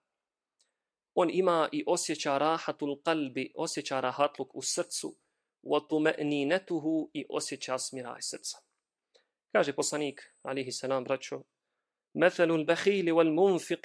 On 1.14 1.30
ima 1.32 1.68
i 1.72 1.84
osjeća 1.86 2.38
rahatul 2.38 3.02
kalbi, 3.02 3.52
osjeća 3.54 4.00
rahatluk 4.00 4.54
u 4.54 4.62
srcu, 4.62 5.16
وَتُمَئْنِينَتُهُ 5.62 7.10
i 7.12 7.24
osjeća 7.28 7.78
smiraj 7.78 8.20
srca. 8.20 8.58
Kaže 9.52 9.72
poslanik, 9.72 10.20
alihi 10.42 10.72
salam, 10.72 11.04
braćo, 11.04 11.42
مَثَلُ 12.14 12.50
الْبَحِيلِ 12.50 13.12
وَالْمُنْفِقِ 13.12 13.84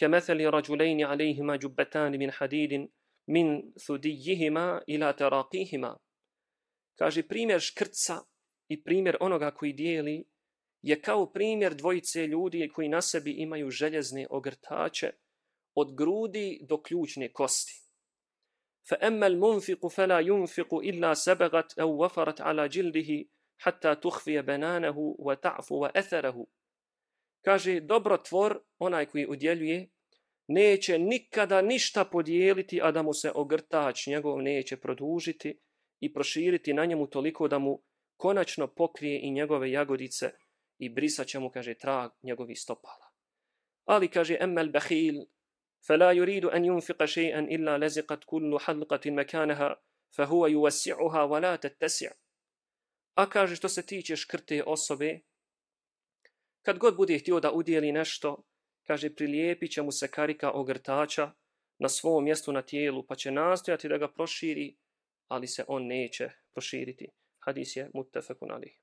كَمَثَلِ 0.00 0.38
رَجُلَيْنِ 0.56 0.98
عَلَيْهِمَا 1.04 1.56
جُبَّتَانِ 1.56 2.12
مِنْ 2.18 2.30
حَدِيدٍ 2.30 2.88
min 3.26 3.72
thudijihima 3.86 4.82
ila 4.86 5.12
taraqihima. 5.12 5.96
Kaže, 6.98 7.28
primjer 7.28 7.60
škrca 7.60 8.20
i 8.68 8.82
primjer 8.82 9.16
onoga 9.20 9.50
koji 9.50 9.72
dijeli 9.72 10.24
je 10.81 11.01
kao 11.01 11.31
primjer 11.31 11.75
dvojice 11.75 12.27
ljudi 12.27 12.69
koji 12.73 12.89
na 12.89 13.01
sebi 13.01 13.31
imaju 13.31 13.69
željezne 13.69 14.27
ogrtače 14.29 15.11
od 15.75 15.95
grudi 15.95 16.59
do 16.61 16.81
ključne 16.81 17.33
kosti. 17.33 17.73
Fa 18.89 18.95
المنفق 18.95 19.29
al-munfiqu 19.29 19.95
fala 19.95 20.21
yunfiqu 20.21 20.79
illa 20.83 21.15
sabagat 21.15 21.73
على 21.77 21.91
wafarat 21.97 22.39
ala 22.39 22.67
jildihi 22.71 23.29
hatta 23.63 23.95
وتعفو 23.95 24.43
bananahu 24.45 25.15
wa 25.19 25.35
ta'fu 25.35 25.75
wa. 25.75 26.45
Kaže 27.41 27.79
dobrotvor 27.79 28.59
onaj 28.79 29.05
koji 29.05 29.27
udjeljuje 29.27 29.89
neće 30.47 30.99
nikada 30.99 31.61
ništa 31.61 32.05
podijeliti 32.05 32.81
a 32.83 32.91
da 32.91 33.01
mu 33.01 33.13
se 33.13 33.31
ogrtač 33.35 34.07
njegov 34.07 34.41
neće 34.41 34.77
produžiti 34.77 35.59
i 35.99 36.13
proširiti 36.13 36.73
na 36.73 36.85
njemu 36.85 37.07
toliko 37.07 37.47
da 37.47 37.59
mu 37.59 37.81
konačno 38.17 38.67
pokrije 38.67 39.19
i 39.23 39.31
njegove 39.31 39.71
jagodice 39.71 40.31
i 40.78 40.88
brisat 40.88 41.26
će 41.26 41.38
mu, 41.38 41.50
kaže, 41.50 41.74
trag 41.74 42.10
njegovi 42.22 42.56
stopala. 42.56 43.10
Ali, 43.84 44.08
kaže, 44.08 44.36
emmel 44.40 44.70
bahil, 44.72 45.26
فلا 45.84 46.12
يريد 46.12 46.44
أن 46.44 46.64
ينفق 46.64 47.04
شيئا 47.04 47.40
إلا 47.40 47.78
لزقت 47.78 48.24
كل 48.24 48.58
حلقة 48.60 49.10
مكانها 49.10 49.82
فهو 50.10 50.46
يوسعها 50.46 51.22
ولا 51.22 51.56
تتسع. 51.56 52.10
A 53.16 53.26
kaže, 53.30 53.56
što 53.56 53.68
se 53.68 53.86
tiče 53.86 54.16
škrte 54.16 54.62
osobe, 54.66 55.20
kad 56.62 56.78
god 56.78 56.96
bude 56.96 57.18
htio 57.18 57.40
da 57.40 57.52
udijeli 57.52 57.92
nešto, 57.92 58.44
kaže, 58.86 59.14
prilijepit 59.14 59.72
će 59.72 59.82
mu 59.82 59.92
se 59.92 60.08
karika 60.08 60.50
ogrtača 60.50 61.32
na 61.78 61.88
svom 61.88 62.24
mjestu 62.24 62.52
na 62.52 62.62
tijelu, 62.62 63.06
pa 63.06 63.14
će 63.14 63.30
nastojati 63.30 63.88
da 63.88 63.98
ga 63.98 64.08
proširi, 64.08 64.76
ali 65.28 65.46
se 65.46 65.64
on 65.68 65.86
neće 65.86 66.30
proširiti. 66.52 67.08
Hadis 67.38 67.76
je 67.76 67.90
muttefekun 67.94 68.50
alih. 68.50 68.80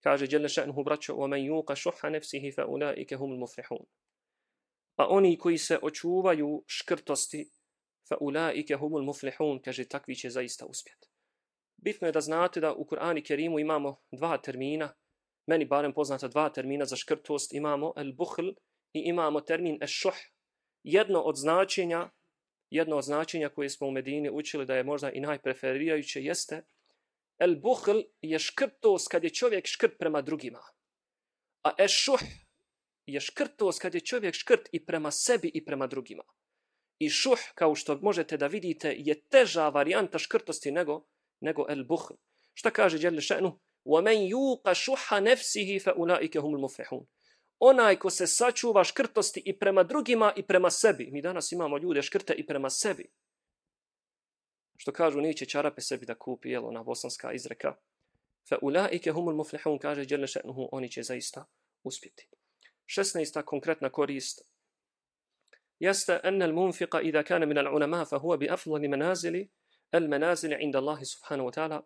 Kaže 0.00 0.26
Jelle 0.30 0.48
še'nuhu 0.48 0.84
braćo, 0.84 1.14
وَمَنْ 1.14 1.40
يُوقَ 1.50 1.74
شُحَ 1.74 2.04
نَفْسِهِ 2.04 2.50
فَأُولَٰئِكَ 2.56 3.14
هُمُ 3.14 3.32
الْمُفْرِحُونَ 3.32 3.86
A 4.96 5.06
oni 5.08 5.38
koji 5.38 5.58
se 5.58 5.78
očuvaju 5.82 6.64
škrtosti, 6.66 7.50
فَأُولَٰئِكَ 8.10 8.76
هُمُ 8.76 8.96
الْمُفْلِحُونَ 8.96 9.62
kaže, 9.64 9.84
takvi 9.84 10.14
će 10.14 10.30
zaista 10.30 10.66
uspjeti. 10.66 11.08
Bitno 11.76 12.08
je 12.08 12.12
da 12.12 12.20
znate 12.20 12.60
da 12.60 12.74
u 12.74 12.84
Kur'ani 12.84 13.26
Kerimu 13.26 13.58
imamo 13.58 14.00
dva 14.12 14.38
termina, 14.38 14.94
meni 15.46 15.64
barem 15.64 15.92
poznata 15.92 16.28
dva 16.28 16.48
termina 16.48 16.84
za 16.84 16.96
škrtost, 16.96 17.52
imamo 17.52 17.92
el-buhl 17.96 18.54
i 18.92 19.00
imamo 19.04 19.40
termin 19.40 19.78
es-šuh. 19.82 20.14
Jedno 20.82 21.20
od 21.20 21.36
značenja, 21.36 22.10
jedno 22.70 22.96
od 22.96 23.04
značenja 23.04 23.48
koje 23.48 23.68
smo 23.68 23.86
u 23.86 23.90
Medini 23.90 24.30
učili 24.30 24.66
da 24.66 24.74
je 24.76 24.84
možda 24.84 25.10
i 25.10 25.20
najpreferirajuće 25.20 26.22
jeste 26.22 26.62
El 27.38 27.56
buhl 27.60 28.02
je 28.20 28.38
škrtost 28.38 29.08
kad 29.08 29.24
je 29.24 29.30
čovjek 29.30 29.66
škrt 29.66 29.98
prema 29.98 30.22
drugima. 30.22 30.60
A 31.62 31.74
es 31.78 31.90
šuh 31.90 32.20
je 33.06 33.20
škrtost 33.20 33.80
kad 33.80 33.94
je 33.94 34.00
čovjek 34.00 34.34
škrt 34.34 34.68
i 34.72 34.84
prema 34.86 35.10
sebi 35.10 35.50
i 35.54 35.64
prema 35.64 35.86
drugima. 35.86 36.22
I 36.98 37.10
šuh, 37.10 37.38
kao 37.54 37.74
što 37.74 37.98
možete 38.02 38.36
da 38.36 38.46
vidite, 38.46 38.94
je 38.98 39.20
teža 39.20 39.68
varijanta 39.68 40.18
škrtosti 40.18 40.70
nego, 40.70 41.06
nego 41.40 41.66
el 41.68 41.84
buhl. 41.84 42.14
Šta 42.54 42.70
kaže 42.70 42.98
Đerli 42.98 43.20
še'nu? 43.20 43.58
وَمَنْ 43.84 44.18
يُوقَ 44.32 44.72
شُحَ 44.72 45.20
نَفْسِهِ 45.20 45.78
فَأُولَٰئِكَ 45.84 46.36
هُمُ 46.36 46.54
الْمُفْرِحُونَ 46.54 47.06
Onaj 47.58 47.96
ko 47.96 48.10
se 48.10 48.26
sačuva 48.26 48.84
škrtosti 48.84 49.42
i 49.44 49.58
prema 49.58 49.82
drugima 49.82 50.32
i 50.36 50.42
prema 50.42 50.70
sebi. 50.70 51.10
Mi 51.10 51.22
danas 51.22 51.52
imamo 51.52 51.78
ljude 51.78 52.02
škrte 52.02 52.34
i 52.34 52.46
prema 52.46 52.70
sebi 52.70 53.10
što 54.81 54.91
kažu 54.91 55.21
neće 55.21 55.45
čarape 55.45 55.81
sebi 55.81 56.05
da 56.05 56.15
kupi, 56.15 56.49
jel, 56.49 56.65
ona 56.65 56.83
bosanska 56.83 57.33
izreka. 57.33 57.75
Fa 58.49 58.57
ulaike 58.61 59.11
humul 59.11 59.35
muflihun, 59.35 59.79
kaže 59.79 60.05
Đele 60.05 60.27
še'nuhu, 60.27 60.69
oni 60.71 60.91
će 60.91 61.03
zaista 61.03 61.45
uspjeti. 61.83 62.27
16. 62.87 63.43
konkretna 63.43 63.89
korist 63.89 64.41
jeste 65.79 66.19
enne 66.23 66.45
al 66.45 66.53
munfiqa 66.53 67.01
idha 67.01 67.23
kana 67.23 67.45
min 67.45 67.57
al 67.57 67.75
ulama 67.75 68.05
fa 68.05 68.17
huwa 68.17 68.37
bi 68.37 68.49
afdali 68.49 68.87
manazili 68.87 69.49
al 69.91 70.07
manazili 70.07 70.57
inda 70.59 70.79
Allahi 70.79 71.05
subhanahu 71.05 71.49
wa 71.49 71.53
ta'ala 71.53 71.81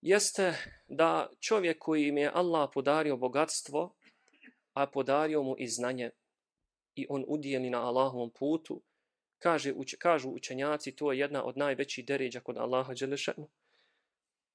jeste 0.00 0.54
da 0.86 1.28
čovjek 1.40 1.78
koji 1.78 2.08
im 2.08 2.18
je 2.18 2.30
Allah 2.34 2.70
podario 2.74 3.16
bogatstvo 3.16 3.94
a 4.74 4.86
podario 4.86 5.42
mu 5.42 5.54
i 5.58 5.68
znanje 5.68 6.10
i 6.94 7.06
on 7.08 7.24
udijeli 7.28 7.70
na 7.70 7.88
Allahovom 7.88 8.30
putu 8.30 8.82
kaže, 9.44 9.72
uč, 9.76 9.94
kažu 10.00 10.30
učenjaci, 10.30 10.96
to 10.96 11.12
je 11.12 11.18
jedna 11.18 11.44
od 11.44 11.56
najvećih 11.56 12.06
deređa 12.06 12.40
kod 12.40 12.56
Allaha 12.56 12.94
Đelešanu. 12.94 13.48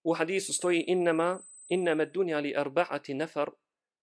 U 0.03 0.13
hadisu 0.13 0.53
stoji 0.53 0.83
innama, 0.87 1.43
innama 1.67 2.05
dunja 2.05 2.39
li 2.39 2.55
arba'ati 2.57 3.13
nefar, 3.13 3.51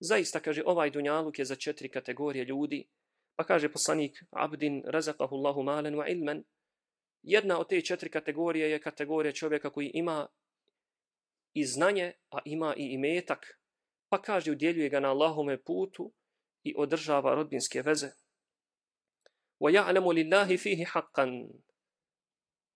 zaista 0.00 0.40
kaže 0.40 0.62
ovaj 0.66 0.90
dunjaluk 0.90 1.38
je 1.38 1.44
za 1.44 1.56
četiri 1.56 1.88
kategorije 1.88 2.44
ljudi, 2.44 2.84
pa 3.36 3.44
kaže 3.44 3.72
poslanik, 3.72 4.22
abdin 4.30 4.82
razakahu 4.86 5.34
Allahu 5.36 5.62
malen 5.62 5.94
wa 5.94 6.06
ilmen, 6.12 6.44
jedna 7.22 7.58
od 7.58 7.68
te 7.68 7.80
četiri 7.80 8.10
kategorije 8.10 8.70
je 8.70 8.80
kategorija 8.80 9.32
čovjeka 9.32 9.70
koji 9.70 9.90
ima 9.94 10.26
i 11.54 11.64
znanje, 11.64 12.12
a 12.30 12.38
ima 12.44 12.74
i 12.76 12.86
imetak, 12.94 13.58
pa 14.08 14.22
kaže 14.22 14.52
udjeljuje 14.52 14.88
ga 14.88 15.00
na 15.00 15.10
Allahome 15.10 15.58
putu 15.58 16.12
i 16.62 16.74
održava 16.78 17.34
rodbinske 17.34 17.82
veze. 17.82 18.10
وَيَعْلَمُ 19.59 20.11
لِلَّهِ 20.13 20.57
فِيهِ 20.57 20.85
حَقًّا 20.85 21.49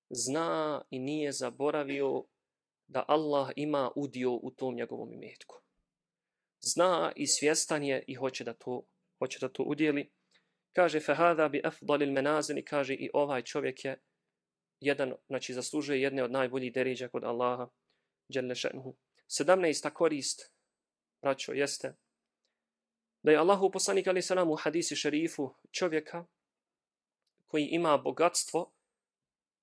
Zna 0.09 0.81
i 0.89 0.99
nije 0.99 1.31
zaboravio 1.31 2.25
da 2.87 3.05
Allah 3.07 3.51
ima 3.55 3.91
udio 3.95 4.33
u 4.33 4.51
tom 4.51 4.75
njegovom 4.75 5.13
imetku. 5.13 5.61
zna 6.61 7.11
i 7.15 7.27
svjestan 7.27 7.83
je 7.83 8.03
i 8.07 8.15
hoće 8.15 8.43
da 8.43 8.53
to, 8.53 8.85
hoće 9.19 9.39
da 9.39 9.49
to 9.49 9.63
udjeli. 9.63 10.11
Kaže, 10.75 10.99
fehada 10.99 11.49
bi 11.49 11.61
afdalil 11.63 12.11
menazini, 12.11 12.65
kaže 12.65 12.93
i 12.93 13.09
ovaj 13.13 13.41
čovjek 13.41 13.85
je 13.85 14.01
jedan, 14.79 15.13
znači 15.27 15.53
zaslužuje 15.53 16.01
jedne 16.01 16.23
od 16.23 16.31
najboljih 16.31 16.73
deriđa 16.73 17.07
kod 17.07 17.23
Allaha, 17.23 17.67
dželle 18.33 18.55
šanuhu. 18.55 18.95
17. 19.27 19.93
korist, 19.93 20.53
braćo, 21.21 21.53
jeste 21.53 21.95
da 23.23 23.31
je 23.31 23.37
Allahu 23.37 23.71
poslanik 23.71 24.07
ali 24.07 24.21
salam 24.21 24.51
u 24.51 24.55
hadisi 24.55 24.95
šerifu 24.95 25.53
čovjeka 25.71 26.25
koji 27.50 27.64
ima 27.64 27.98
bogatstvo 27.98 28.72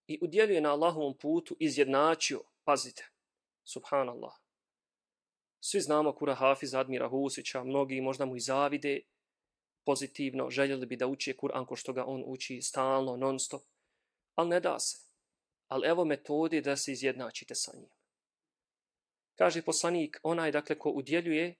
i 0.07 0.19
udjeljuje 0.21 0.61
na 0.61 0.71
Allahovom 0.71 1.17
putu 1.17 1.55
izjednačio, 1.59 2.43
pazite, 2.63 3.09
subhanallah. 3.63 4.33
Svi 5.59 5.81
znamo 5.81 6.15
kura 6.15 6.35
Hafiz 6.35 6.75
Admira 6.75 7.09
Husića, 7.09 7.63
mnogi 7.63 8.01
možda 8.01 8.25
mu 8.25 8.35
i 8.35 8.39
zavide 8.39 9.01
pozitivno, 9.85 10.49
željeli 10.49 10.85
bi 10.85 10.95
da 10.95 11.07
uči 11.07 11.33
Kur'an 11.33 11.65
ko 11.65 11.75
što 11.75 11.93
ga 11.93 12.05
on 12.05 12.23
uči 12.25 12.61
stalno, 12.61 13.17
non 13.17 13.39
stop, 13.39 13.61
ali 14.35 14.49
ne 14.49 14.59
da 14.59 14.79
se. 14.79 14.97
Ali 15.67 15.87
evo 15.87 16.05
metode 16.05 16.61
da 16.61 16.75
se 16.77 16.91
izjednačite 16.91 17.55
sa 17.55 17.71
njim. 17.75 17.89
Kaže 19.35 19.61
poslanik, 19.61 20.19
onaj 20.23 20.51
dakle 20.51 20.79
ko 20.79 20.89
udjeljuje 20.89 21.55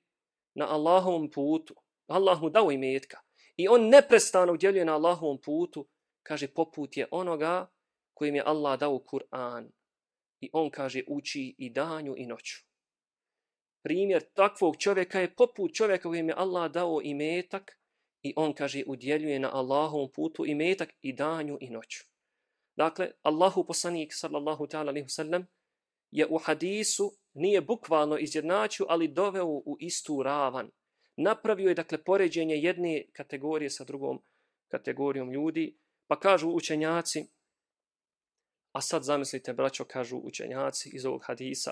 na 0.53 0.67
Allahovom 0.73 1.31
putu, 1.31 1.75
Allah 2.07 2.41
mu 2.41 2.49
dao 2.49 2.71
imetka, 2.71 3.19
i 3.55 3.67
on 3.67 3.89
neprestano 3.89 4.53
udjeljuje 4.53 4.85
na 4.85 4.95
Allahovom 4.95 5.41
putu, 5.41 5.87
kaže 6.27 6.47
poput 6.47 6.97
je 6.97 7.07
onoga 7.11 7.71
kojim 8.13 8.35
je 8.35 8.43
Allah 8.45 8.79
dao 8.79 8.99
Kur'an. 8.99 9.71
I 10.39 10.49
on 10.53 10.69
kaže 10.69 11.03
uči 11.07 11.55
i 11.57 11.69
danju 11.69 12.13
i 12.17 12.25
noću. 12.25 12.57
Primjer 13.83 14.23
takvog 14.33 14.75
čovjeka 14.77 15.19
je 15.19 15.35
poput 15.35 15.73
čovjeka 15.73 16.09
kojim 16.09 16.29
je 16.29 16.35
Allah 16.37 16.71
dao 16.71 17.01
imetak 17.03 17.79
i 18.21 18.33
on 18.35 18.53
kaže 18.53 18.83
udjeljuje 18.87 19.39
na 19.39 19.55
Allahovom 19.55 20.11
putu 20.15 20.45
imetak 20.45 20.89
i 21.01 21.13
danju 21.13 21.57
i 21.61 21.69
noću. 21.69 22.03
Dakle, 22.75 23.11
Allahu 23.21 23.65
poslanik 23.65 24.13
sallallahu 24.13 24.67
ta'ala 24.67 24.89
alaihi 24.89 25.09
sallam 25.09 25.47
je 26.11 26.27
u 26.29 26.37
hadisu 26.37 27.11
nije 27.33 27.61
bukvalno 27.61 28.17
izjednačio, 28.17 28.85
ali 28.89 29.07
doveo 29.07 29.47
u 29.47 29.77
istu 29.79 30.23
ravan. 30.23 30.71
Napravio 31.15 31.69
je, 31.69 31.75
dakle, 31.75 32.03
poređenje 32.03 32.55
jedne 32.55 33.05
kategorije 33.13 33.69
sa 33.69 33.83
drugom 33.83 34.21
kategorijom 34.67 35.31
ljudi, 35.31 35.77
pa 36.07 36.19
kažu 36.19 36.49
učenjaci, 36.49 37.25
a 38.71 38.81
sad 38.81 39.03
zamislite, 39.03 39.53
braćo, 39.53 39.85
kažu 39.85 40.17
učenjaci 40.17 40.89
iz 40.93 41.05
ovog 41.05 41.23
hadisa, 41.25 41.71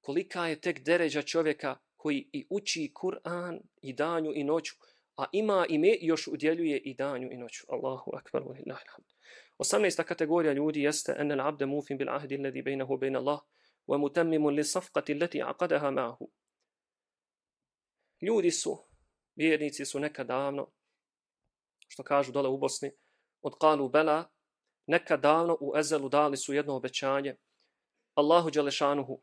kolika 0.00 0.46
je 0.46 0.60
tek 0.60 0.82
deređa 0.84 1.22
čovjeka 1.22 1.76
koji 1.96 2.30
i 2.32 2.46
uči 2.50 2.92
Kur'an 2.94 3.60
i 3.82 3.92
danju 3.92 4.32
i 4.34 4.44
noću, 4.44 4.74
a 5.16 5.24
ima 5.32 5.66
i 5.68 5.98
još 6.00 6.26
udjeljuje 6.26 6.78
i 6.78 6.94
danju 6.94 7.32
i 7.32 7.36
noću. 7.36 7.66
Allahu 7.68 8.10
akbar, 8.14 8.42
wa 8.42 8.56
lillahi 8.56 8.84
alhamd. 8.86 9.06
18. 9.58 10.04
kategorija 10.04 10.52
ljudi 10.52 10.82
jeste 10.82 11.16
enel 11.18 11.40
abde 11.40 11.66
mufin 11.66 11.98
bil 11.98 12.10
ahdi 12.10 12.36
alladhi 12.36 12.62
bainahu 12.62 12.98
bain 12.98 13.16
Allah 13.16 13.40
wa 13.86 13.98
mutammimun 13.98 14.54
li 14.54 14.64
safqati 14.64 15.12
allati 15.12 15.42
aqadaha 15.42 15.90
ma'ahu. 15.90 16.26
Ljudi 18.20 18.50
su, 18.50 18.78
vjernici 19.36 19.84
su 19.84 20.00
nekad 20.00 20.26
davno, 20.26 20.70
što 21.88 22.02
kažu 22.02 22.32
dole 22.32 22.48
u 22.48 22.58
Bosni, 22.58 22.90
od 23.44 23.54
kalu 23.60 23.88
bela, 23.88 24.24
nekad 24.86 25.20
davno 25.20 25.56
u 25.60 25.76
Ezelu 25.76 26.08
dali 26.08 26.36
su 26.36 26.54
jedno 26.54 26.76
obećanje 26.76 27.36
Allahu 28.14 28.50
Đelešanuhu. 28.50 29.20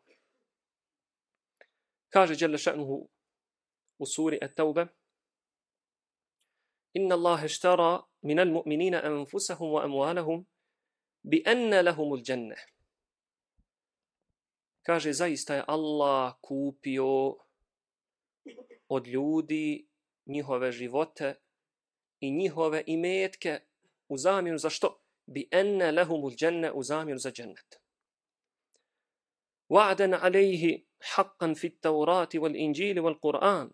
Kaže 2.10 2.36
Đelešanuhu 2.36 3.10
u 3.98 4.06
suri 4.06 4.40
At-Taube, 4.42 4.88
Inna 6.94 7.16
Allahe 7.16 7.48
štara 7.48 8.04
minal 8.22 8.52
mu'minina 8.52 9.00
anfusahum 9.04 9.72
wa 9.72 9.84
amualahum 9.84 10.46
bi 11.24 11.44
enne 11.46 11.82
lahumul 11.82 12.22
dženne. 12.22 12.56
Kaže, 14.84 15.14
zaista 15.14 15.56
je 15.56 15.64
Allah 15.68 16.36
kupio 16.42 17.38
od 18.88 19.08
ljudi 19.08 19.88
njihove 20.26 20.72
živote 20.72 21.36
i 22.20 22.32
njihove 22.32 22.84
imetke 22.88 23.60
u 24.11 24.19
zamjenu 24.19 24.59
za 24.59 24.71
što? 24.71 25.01
Bi 25.27 25.49
enne 25.51 25.93
lahumul 25.93 26.31
dženne 26.31 26.73
u 26.73 26.83
zamjenu 26.83 27.19
za 27.19 27.31
džennet. 27.31 27.81
Wa'dan 29.69 30.19
alejhi 30.23 30.87
haqqan 31.15 31.59
fit 31.59 31.81
taurati 31.81 32.39
wal 32.39 32.57
inđili 32.57 33.01
wal 33.01 33.19
Qur'an. 33.21 33.71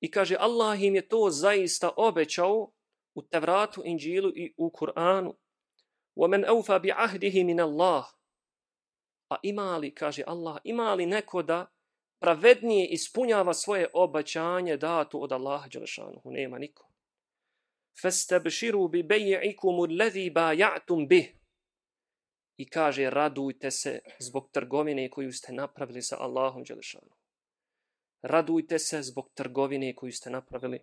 I 0.00 0.10
kaže, 0.10 0.36
Allah 0.40 0.82
im 0.82 0.94
je 0.94 1.08
to 1.08 1.30
zaista 1.30 1.90
obećao 1.96 2.70
u 3.14 3.22
Tevratu, 3.22 3.82
Inđilu 3.84 4.32
i 4.34 4.54
u 4.56 4.70
Kur'anu. 4.70 5.34
وَمَنْ 6.16 6.44
أَوْفَ 6.44 6.78
بِعَهْدِهِ 6.78 7.44
مِنَ 7.44 7.60
اللَّهِ 7.60 8.04
A 9.28 9.36
ima 9.42 9.76
li, 9.76 9.94
kaže 9.94 10.22
Allah, 10.26 10.60
ima 10.64 10.94
li 10.94 11.06
neko 11.06 11.42
da 11.42 11.66
pravednije 12.20 12.88
ispunjava 12.88 13.54
svoje 13.54 13.88
obećanje 13.94 14.76
datu 14.76 15.22
od 15.22 15.32
Allaha 15.32 15.68
Đelešanuhu? 15.68 16.30
Nema 16.30 16.58
niko. 16.58 16.87
فَاسْتَبْشِرُوا 17.95 18.87
بِبَيْعِكُمُ 18.87 19.75
alladhi 19.87 20.29
بَايَعْتُمْ 20.29 21.07
bih. 21.07 21.35
I 22.57 22.69
kaže, 22.69 23.09
radujte 23.09 23.71
se 23.71 23.99
zbog 24.19 24.51
trgovine 24.51 25.09
koju 25.09 25.33
ste 25.33 25.53
napravili 25.53 26.01
sa 26.01 26.17
Allahom 26.19 26.63
Đelešanu. 26.63 27.11
Radujte 28.21 28.79
se 28.79 29.01
zbog 29.01 29.29
trgovine 29.33 29.95
koju 29.95 30.11
ste 30.11 30.29
napravili 30.29 30.79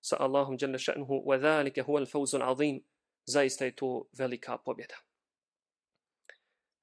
sa 0.00 0.16
Allahom 0.20 0.56
Đelešanu. 0.56 1.06
وَذَلِكَ 1.06 1.78
هُوَ 1.78 1.98
الْفَوْزُ 1.98 2.36
الْعَظِيمُ 2.36 2.80
Zaista 3.26 3.64
je 3.64 3.74
to 3.74 4.04
velika 4.18 4.58
pobjeda. 4.58 4.94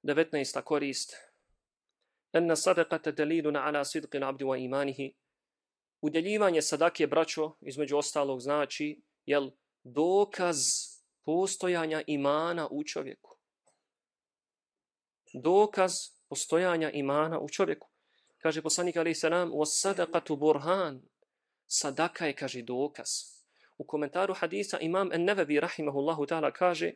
19. 0.02 0.62
korist 0.62 1.14
أن 2.34 2.50
الصدقة 2.50 3.10
دليل 3.10 3.52
sidqil 3.84 4.24
abdi 4.24 4.44
wa 4.44 4.56
وإيمانه. 4.56 5.14
Udjeljivanje 6.02 6.62
sadake, 6.62 7.06
braćo, 7.06 7.56
između 7.60 7.96
ostalog, 7.96 8.40
znači 8.40 9.02
jel, 9.26 9.50
dokaz 9.84 10.58
postojanja 11.24 12.02
imana 12.06 12.68
u 12.70 12.84
čovjeku 12.84 13.36
dokaz 15.42 15.92
postojanja 16.28 16.90
imana 16.90 17.40
u 17.40 17.48
čovjeku 17.48 17.88
kaže 18.44 18.62
poslanik 18.62 18.96
alaih 18.96 19.16
salam, 19.16 19.50
was 19.50 19.72
sadaqatu 19.80 20.36
burhan 20.36 21.00
sadaka 21.66 22.26
je, 22.26 22.34
kaže, 22.36 22.62
dokaz. 22.62 23.08
U 23.78 23.84
komentaru 23.84 24.34
hadisa 24.34 24.78
imam 24.80 25.12
En-Nevevi, 25.12 25.60
rahimahullahu 25.60 26.26
ta'ala, 26.26 26.52
kaže, 26.52 26.92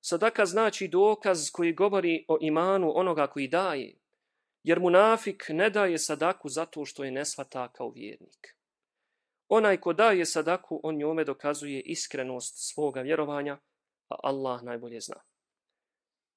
sadaka 0.00 0.46
znači 0.46 0.88
dokaz 0.88 1.50
koji 1.50 1.72
govori 1.72 2.24
o 2.28 2.38
imanu 2.40 2.92
onoga 2.94 3.26
koji 3.26 3.48
daje, 3.48 3.94
jer 4.62 4.80
munafik 4.80 5.46
ne 5.48 5.70
daje 5.70 5.98
sadaku 5.98 6.48
zato 6.48 6.84
što 6.84 7.04
je 7.04 7.10
nesvata 7.10 7.68
kao 7.72 7.90
vjernik. 7.90 8.56
Onaj 9.54 9.76
ko 9.80 9.92
daje 9.92 10.24
sadaku, 10.24 10.80
on 10.82 10.96
njome 10.96 11.24
dokazuje 11.24 11.80
iskrenost 11.80 12.54
svoga 12.72 13.00
vjerovanja, 13.00 13.58
a 14.08 14.14
Allah 14.22 14.62
najbolje 14.62 15.00
zna. 15.00 15.16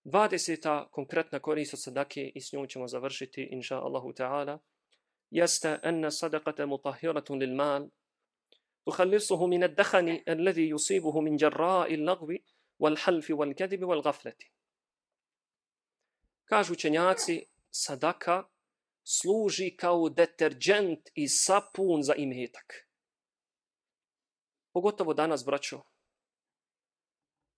20. 0.04 0.90
konkretna 0.92 1.40
korist 1.40 1.74
od 1.74 1.84
sadake 1.84 2.32
i 2.36 2.42
s 2.42 2.54
njom 2.54 2.68
ćemo 2.68 2.88
završiti, 2.88 3.48
inša 3.52 3.78
Allahu 3.80 4.14
ta'ala 4.14 4.58
jeste 5.30 5.80
enne 5.84 6.12
sadakate 6.12 6.66
mutahhiratun 6.66 7.40
lil 7.40 7.56
mal 7.56 7.88
tukhallisuhu 8.84 9.48
min 9.48 9.64
ad-dakhani 9.64 10.24
alladhi 10.28 10.70
yusibuhu 10.74 11.22
min 11.22 11.38
jarra'i 11.38 11.96
al-lagwi 11.96 12.44
wal 12.80 12.98
halfi 13.00 13.34
wal 13.34 13.54
wal 13.82 14.34
kažu 16.46 16.74
učenjaci 16.74 17.46
sadaka 17.72 18.44
služi 19.04 19.76
kao 19.78 20.10
deterđent 20.10 21.10
i 21.14 21.28
sapun 21.28 22.04
za 22.04 22.14
imetak 22.16 22.85
pogotovo 24.76 25.14
danas 25.14 25.46
braćo 25.46 25.80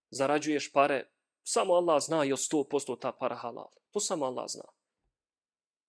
zarađuješ 0.10 0.72
pare 0.72 1.10
samo 1.44 1.74
Allah 1.74 2.04
zna 2.04 2.24
je 2.24 2.36
100% 2.36 3.00
ta 3.02 3.12
para 3.12 3.36
halal 3.36 3.72
to 3.92 4.00
samo 4.00 4.26
Allah 4.26 4.46
zna 4.48 4.78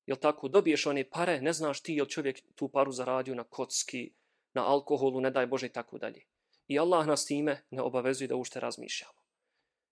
jel 0.08 0.16
tako, 0.16 0.48
dobiješ 0.48 0.86
one 0.86 1.04
pare, 1.10 1.40
ne 1.40 1.52
znaš 1.52 1.82
ti 1.82 1.94
jel 1.94 2.06
čovjek 2.06 2.40
tu 2.54 2.68
paru 2.68 2.92
zaradio 2.92 3.34
na 3.34 3.44
kocki, 3.44 4.12
na 4.54 4.64
alkoholu, 4.66 5.20
ne 5.20 5.30
daj 5.30 5.46
Bože 5.46 5.66
i 5.66 5.72
tako 5.72 5.98
dalje. 5.98 6.24
I 6.68 6.78
Allah 6.78 7.06
nas 7.06 7.26
time 7.26 7.62
ne 7.70 7.82
obavezuje 7.82 8.28
da 8.28 8.36
ušte 8.36 8.60
razmišljamo. 8.60 9.20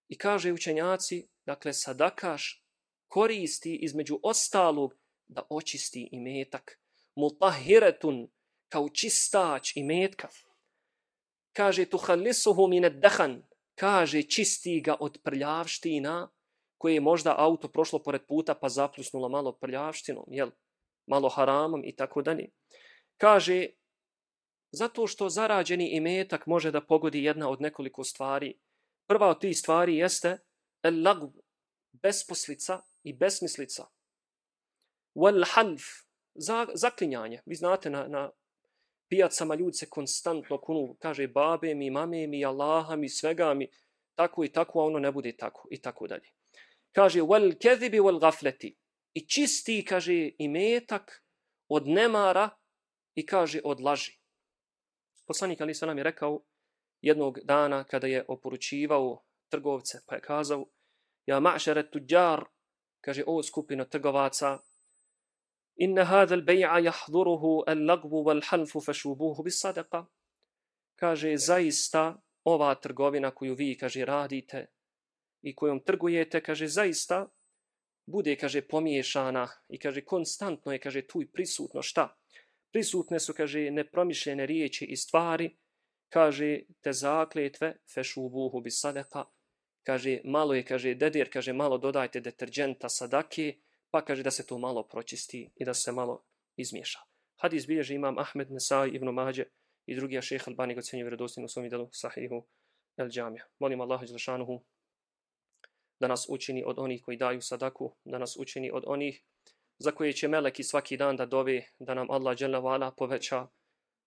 I 0.08 0.18
kaže 0.18 0.52
učenjaci, 0.52 1.28
dakle, 1.46 1.72
sadakaš 1.72 2.64
koristi 3.08 3.74
između 3.82 4.18
ostalog 4.22 4.94
da 5.28 5.42
očisti 5.50 6.08
i 6.12 6.20
metak. 6.20 6.80
Mutahiretun, 7.14 8.28
kao 8.68 8.88
čistač 8.88 9.76
i 9.76 9.84
metka. 9.84 10.28
Kaže, 11.56 11.86
tuhallisuhu 11.88 12.68
mine 12.68 12.90
dehan, 12.90 13.42
kaže, 13.74 14.22
čisti 14.22 14.80
ga 14.80 14.96
od 15.00 15.18
prljavština, 15.24 16.28
koje 16.78 16.94
je 16.94 17.00
možda 17.00 17.34
auto 17.38 17.68
prošlo 17.68 17.98
pored 17.98 18.26
puta 18.28 18.54
pa 18.54 18.68
zapljusnulo 18.68 19.28
malo 19.28 19.52
prljavštinom, 19.52 20.24
jel? 20.28 20.50
malo 21.06 21.28
haramom 21.28 21.84
i 21.84 21.96
tako 21.96 22.22
dalje. 22.22 22.50
Kaže, 23.16 23.66
zato 24.70 25.06
što 25.06 25.28
zarađeni 25.28 25.88
imetak 25.88 26.46
može 26.46 26.70
da 26.70 26.80
pogodi 26.80 27.24
jedna 27.24 27.48
od 27.50 27.60
nekoliko 27.60 28.04
stvari. 28.04 28.58
Prva 29.06 29.28
od 29.28 29.40
tih 29.40 29.58
stvari 29.58 29.96
jeste 29.96 30.38
el 30.82 31.02
lagb, 31.02 31.36
besposlica 31.92 32.80
i 33.02 33.12
besmislica. 33.12 33.86
Wal 35.14 35.44
half, 35.54 35.82
zaklinjanje. 36.74 37.42
Vi 37.46 37.54
znate 37.54 37.90
na, 37.90 38.08
na 38.08 38.30
pijacama 39.08 39.54
ljudi 39.54 39.76
se 39.76 39.88
konstantno 39.90 40.60
kunu, 40.60 40.96
kaže 41.00 41.28
babe 41.28 41.74
mi, 41.74 41.90
mame 41.90 42.26
mi, 42.26 42.44
Allaha 42.44 42.96
mi, 42.96 43.08
svega 43.08 43.54
mi, 43.54 43.68
tako 44.14 44.44
i 44.44 44.48
tako, 44.52 44.80
a 44.80 44.84
ono 44.84 44.98
ne 44.98 45.12
bude 45.12 45.36
tako 45.36 45.68
i 45.70 45.80
tako 45.80 46.06
dalje. 46.06 46.28
Kaže, 46.92 47.20
wal 47.20 47.58
kezibi 47.60 48.00
wal 48.00 48.20
gafleti. 48.20 48.76
I 49.14 49.28
čisti, 49.28 49.84
kaže, 49.84 50.30
imetak 50.38 51.24
od 51.68 51.88
nemara 51.88 52.50
i 53.14 53.26
kaže 53.26 53.60
od 53.64 53.80
laži. 53.80 54.18
Poslanik 55.26 55.60
Ali 55.60 55.74
Salam 55.74 55.98
je 55.98 56.04
rekao 56.04 56.42
jednog 57.00 57.38
dana 57.44 57.84
kada 57.84 58.06
je 58.06 58.24
oporučivao 58.28 59.22
trgovce, 59.48 59.98
pa 60.06 60.14
je 60.14 60.20
kazao, 60.20 60.66
ja 61.26 61.40
ma'šere 61.40 61.90
tuđar, 61.90 62.44
kaže, 63.00 63.24
o 63.26 63.42
skupino 63.42 63.84
trgovaca, 63.84 64.58
inna 65.76 66.04
hadha 66.04 66.34
al-bay'a 66.34 66.80
yahdhuruhu 66.80 67.64
al-lagbu 67.66 68.24
wal-halfu 68.24 68.80
fashubuhu 68.80 69.44
bis-sadaqa. 69.44 70.06
Kaže 70.96 71.36
zaista 71.36 72.22
ova 72.44 72.74
trgovina 72.74 73.30
koju 73.30 73.54
vi 73.54 73.76
kaže 73.78 74.04
radite 74.04 74.66
i 75.42 75.54
kojom 75.54 75.80
trgujete 75.80 76.40
kaže 76.40 76.68
zaista 76.68 77.28
bude 78.06 78.36
kaže 78.36 78.62
pomiješana 78.62 79.48
i 79.68 79.78
kaže 79.78 80.04
konstantno 80.04 80.72
je 80.72 80.78
kaže 80.78 81.06
tu 81.06 81.22
i 81.22 81.30
prisutno. 81.32 81.82
Šta? 81.82 82.16
Prisutne 82.72 83.20
su 83.20 83.34
kaže 83.34 83.70
nepromišljene 83.70 84.46
riječi 84.46 84.84
i 84.84 84.96
stvari 84.96 85.56
kaže 86.08 86.60
te 86.80 86.92
zakletve 86.92 87.76
fashubuhu 87.94 88.60
bis-sadaqa. 88.60 89.24
Kaže 89.82 90.20
malo 90.24 90.54
je 90.54 90.64
kaže 90.64 90.94
dedir 90.94 91.30
kaže 91.32 91.52
malo 91.52 91.78
dodajte 91.78 92.20
deterđenta 92.20 92.88
sadake 92.88 93.54
pa 93.96 94.04
kaže 94.04 94.22
da 94.22 94.30
se 94.30 94.46
to 94.46 94.58
malo 94.58 94.82
pročisti 94.82 95.50
i 95.56 95.64
da 95.64 95.74
se 95.74 95.92
malo 95.92 96.24
izmiješa. 96.56 96.98
Hadis 97.40 97.66
bilježi 97.66 97.94
imam 97.94 98.18
Ahmed 98.18 98.50
Nesai 98.50 98.90
ibn 98.90 99.08
Mađe 99.08 99.44
i 99.86 99.96
drugi 99.96 100.22
šeha 100.22 100.44
Albani 100.50 100.74
ga 100.74 100.82
cijenje 100.82 101.04
vjerodostin 101.04 101.44
u 101.44 101.48
svom 101.48 101.68
delu 101.68 101.88
Sahihu 101.92 102.46
el 102.96 103.08
Džamija. 103.08 103.44
Molim 103.58 103.80
Allah 103.80 104.00
Đelšanuhu 104.00 104.60
da 106.00 106.08
nas 106.08 106.26
učini 106.28 106.64
od 106.66 106.78
onih 106.78 107.02
koji 107.02 107.16
daju 107.16 107.42
sadaku, 107.42 107.94
da 108.04 108.18
nas 108.18 108.36
učini 108.36 108.70
od 108.70 108.82
onih 108.86 109.24
za 109.78 109.90
koje 109.90 110.12
će 110.12 110.28
meleki 110.28 110.64
svaki 110.64 110.96
dan 110.96 111.16
da 111.16 111.26
dove, 111.26 111.62
da 111.78 111.94
nam 111.94 112.10
Allah 112.10 112.38
Đelnavala 112.38 112.90
poveća 112.90 113.46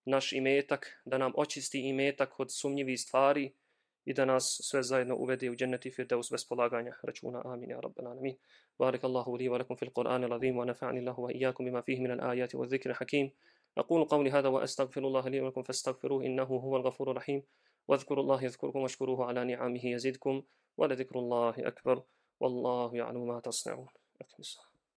naš 0.04 0.32
imetak, 0.32 1.02
da 1.04 1.18
nam 1.18 1.32
očisti 1.36 1.80
imetak 1.80 2.40
od 2.40 2.48
sumnjivih 2.52 3.00
stvari, 3.00 3.52
i 4.04 4.14
da 4.14 4.24
nas 4.24 4.60
sve 4.62 4.82
zajedno 4.82 5.16
uvede 5.16 5.50
u 5.50 5.54
dženneti 5.54 5.90
firdeus 5.90 6.30
bez 6.30 6.48
polaganja 6.48 6.92
računa. 7.02 7.42
Amin, 7.44 7.70
ja 7.70 7.80
rabbal 7.80 8.06
alamin. 8.06 8.36
Barik 8.78 9.04
Allahu 9.04 9.36
li 9.36 9.48
wa 9.48 9.58
lakum 9.58 9.76
fil 9.76 9.90
Qur'an 9.90 10.24
al-azim 10.24 10.56
wa 10.56 10.64
nafa'ani 10.64 10.98
Allahu 10.98 11.22
wa 11.22 11.32
iyyakum 11.32 11.66
bima 11.66 11.82
fihi 11.82 12.00
min 12.00 12.10
al-ayati 12.10 12.56
wa 12.56 12.66
dhikri 12.66 12.92
hakim. 12.92 13.30
أقول 13.78 14.04
قولي 14.04 14.30
هذا 14.30 14.48
وأستغفر 14.48 15.06
الله 15.06 15.28
لي 15.28 15.40
ولكم 15.40 15.62
فاستغفروه 15.62 16.24
إنه 16.24 16.44
هو 16.44 16.76
الغفور 16.76 17.10
الرحيم 17.10 17.42
واذكروا 17.88 18.22
الله 18.22 18.44
يذكركم 18.44 18.78
واشكروه 18.78 19.24
على 19.24 19.44
نعمه 19.44 19.86
يزدكم 19.86 20.42
ولذكر 20.76 21.18
الله 21.18 21.54
أكبر 21.58 22.02
والله 22.40 22.96
يعلم 22.96 23.26
ما 23.26 23.40
تصنعون. 23.40 23.88
أكمل 24.20 24.69